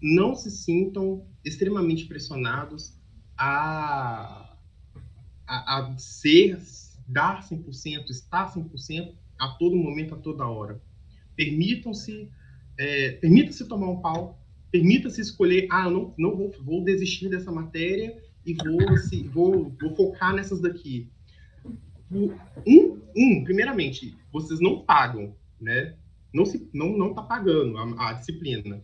[0.00, 2.94] não se sintam extremamente pressionados
[3.36, 4.51] a
[5.46, 6.58] a, a ser,
[7.06, 10.80] dar 100%, estar 100% a todo momento, a toda hora.
[11.36, 12.30] Permitam-se,
[12.78, 14.40] é, permita-se tomar um pau,
[14.70, 18.16] permita-se escolher, ah, não, não vou, vou desistir dessa matéria
[18.46, 21.10] e vou, se, vou, vou focar nessas daqui.
[22.10, 25.96] Um, um, primeiramente, vocês não pagam, né?
[26.32, 28.82] Não se, não, não tá pagando a, a disciplina.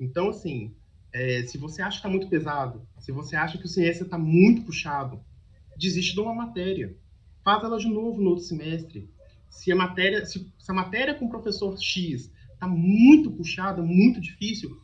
[0.00, 0.74] Então, assim,
[1.12, 4.18] é, se você acha que está muito pesado, se você acha que o ciência está
[4.18, 5.20] muito puxado,
[5.76, 6.96] desiste de uma matéria.
[7.44, 9.08] Faz ela de novo no outro semestre.
[9.50, 14.20] Se a matéria, se, se a matéria com o professor X está muito puxada, muito
[14.20, 14.80] difícil,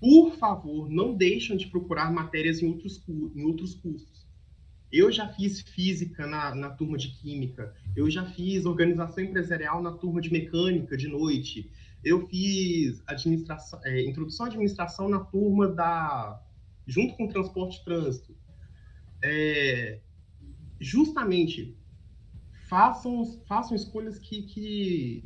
[0.00, 4.26] por favor, não deixem de procurar matérias em outros, em outros cursos.
[4.90, 9.92] Eu já fiz física na, na turma de química, eu já fiz organização empresarial na
[9.92, 11.70] turma de mecânica de noite,
[12.02, 16.42] eu fiz administração, é, introdução à administração na turma da
[16.86, 18.34] junto com transporte e trânsito
[19.22, 20.00] é,
[20.80, 21.76] justamente
[22.68, 25.24] façam, façam escolhas que, que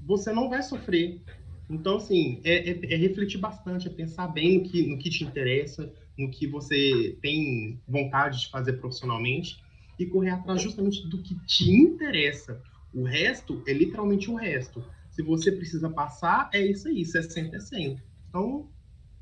[0.00, 1.20] você não vai sofrer.
[1.68, 5.24] Então, assim, é, é, é, refletir bastante, é pensar bem no que, no que te
[5.24, 9.62] interessa, no que você tem vontade de fazer profissionalmente
[9.98, 12.60] e correr atrás justamente do que te interessa.
[12.92, 14.84] O resto é literalmente o resto.
[15.10, 18.02] Se você precisa passar, é isso aí, 60 é 100.
[18.28, 18.68] Então,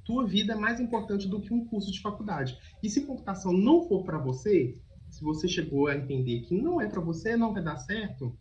[0.09, 2.59] tua vida é mais importante do que um curso de faculdade.
[2.83, 4.75] E se computação não for para você,
[5.11, 8.35] se você chegou a entender que não é para você, não vai dar certo,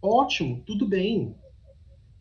[0.00, 1.34] ótimo, tudo bem.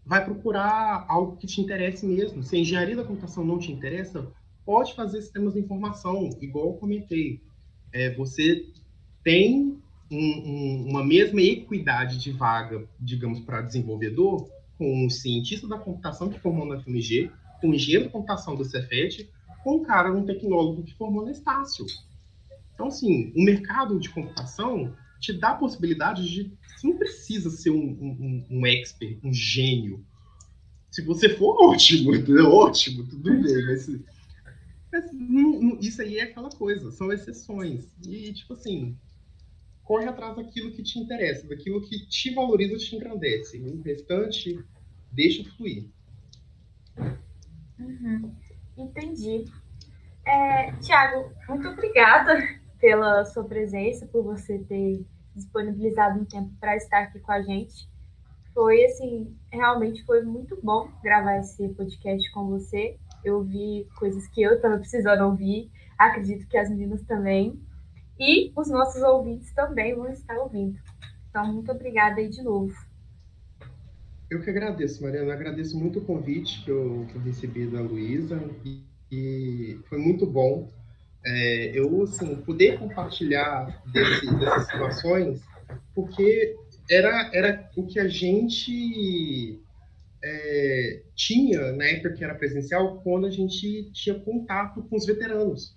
[0.04, 2.42] Vai procurar algo que te interesse mesmo.
[2.42, 4.28] Se a engenharia da computação não te interessa,
[4.66, 7.40] pode fazer sistemas de informação, igual eu comentei.
[7.94, 8.66] É, você
[9.24, 15.78] tem um, um, uma mesma equidade de vaga, digamos, para desenvolvedor, com um cientista da
[15.78, 19.30] computação que formou na FMG, com um engenheiro de computação do Cefet,
[19.64, 21.86] com um cara, um tecnólogo que formou na Estácio.
[22.74, 26.58] Então, assim, o mercado de computação te dá a possibilidade de.
[26.76, 30.06] Você não precisa ser um, um, um expert, um gênio.
[30.90, 32.12] Se você for ótimo,
[32.48, 33.88] ótimo, tudo bem, mas,
[34.92, 37.86] mas não, não, isso aí é aquela coisa, são exceções.
[38.08, 38.98] E, tipo assim,
[39.84, 43.60] corre atrás daquilo que te interessa, daquilo que te valoriza, te engrandece.
[43.60, 44.58] O restante,
[45.12, 45.86] deixa fluir.
[47.80, 48.36] Uhum.
[48.78, 49.46] Entendi.
[50.26, 52.38] É, Tiago, muito obrigada
[52.80, 57.90] pela sua presença, por você ter disponibilizado um tempo para estar aqui com a gente.
[58.54, 62.98] Foi assim, realmente foi muito bom gravar esse podcast com você.
[63.24, 67.60] Eu vi coisas que eu estava precisando ouvir, acredito que as meninas também.
[68.20, 70.78] E os nossos ouvintes também vão estar ouvindo.
[71.30, 72.74] Então, muito obrigada aí de novo.
[74.30, 75.34] Eu que agradeço, Mariana.
[75.34, 80.26] Agradeço muito o convite que eu, que eu recebi da Luísa e, e, foi muito
[80.26, 80.70] bom
[81.26, 85.42] é, eu, assim, poder compartilhar desse, dessas situações,
[85.94, 86.56] porque
[86.90, 89.60] era, era o que a gente
[90.24, 95.76] é, tinha na época que era presencial, quando a gente tinha contato com os veteranos.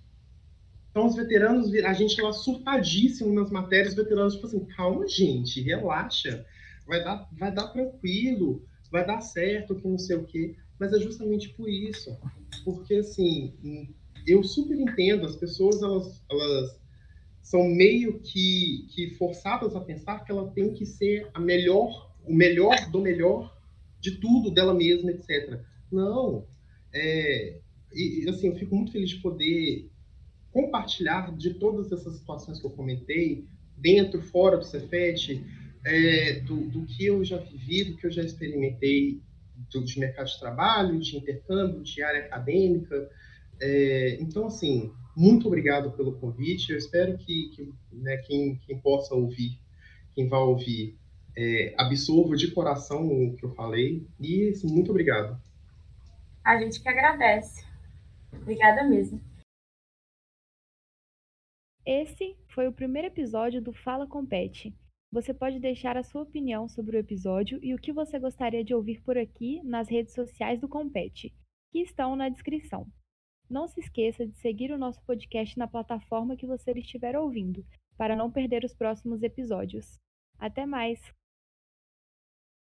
[0.90, 5.62] Então, os veteranos, a gente lá surtadíssimo nas matérias, os veteranos, tipo assim, calma, gente,
[5.62, 6.44] relaxa,
[6.86, 10.54] vai dar, vai dar tranquilo, vai dar certo, que não sei o quê.
[10.78, 12.16] Mas é justamente por isso.
[12.64, 13.54] Porque, assim,
[14.26, 16.80] eu super entendo, as pessoas, elas, elas
[17.40, 22.34] são meio que, que forçadas a pensar que ela tem que ser a melhor, o
[22.34, 23.56] melhor do melhor
[24.00, 25.60] de tudo dela mesma, etc.
[25.90, 26.46] Não.
[26.92, 27.60] É,
[27.92, 29.90] e, assim, eu fico muito feliz de poder
[30.50, 33.46] compartilhar de todas essas situações que eu comentei,
[33.76, 35.44] dentro, fora do Cefet,
[35.84, 39.20] é, do, do, que eu já vivi, do que eu já experimentei
[39.70, 43.10] do, de mercado de trabalho, de intercâmbio, de área acadêmica.
[43.60, 46.72] É, então, assim, muito obrigado pelo convite.
[46.72, 49.59] Eu espero que, que né, quem, quem, possa ouvir,
[50.14, 50.96] quem vai ouvir,
[51.36, 54.06] é, absorva de coração o que eu falei.
[54.20, 55.40] E, assim, muito obrigado.
[56.44, 57.64] A gente que agradece.
[58.32, 59.20] Obrigada mesmo.
[61.84, 64.74] Esse foi o primeiro episódio do Fala Compete.
[65.12, 68.74] Você pode deixar a sua opinião sobre o episódio e o que você gostaria de
[68.74, 71.34] ouvir por aqui nas redes sociais do Compete,
[71.70, 72.90] que estão na descrição.
[73.48, 77.62] Não se esqueça de seguir o nosso podcast na plataforma que você estiver ouvindo,
[77.98, 80.01] para não perder os próximos episódios.
[80.39, 80.98] Até mais!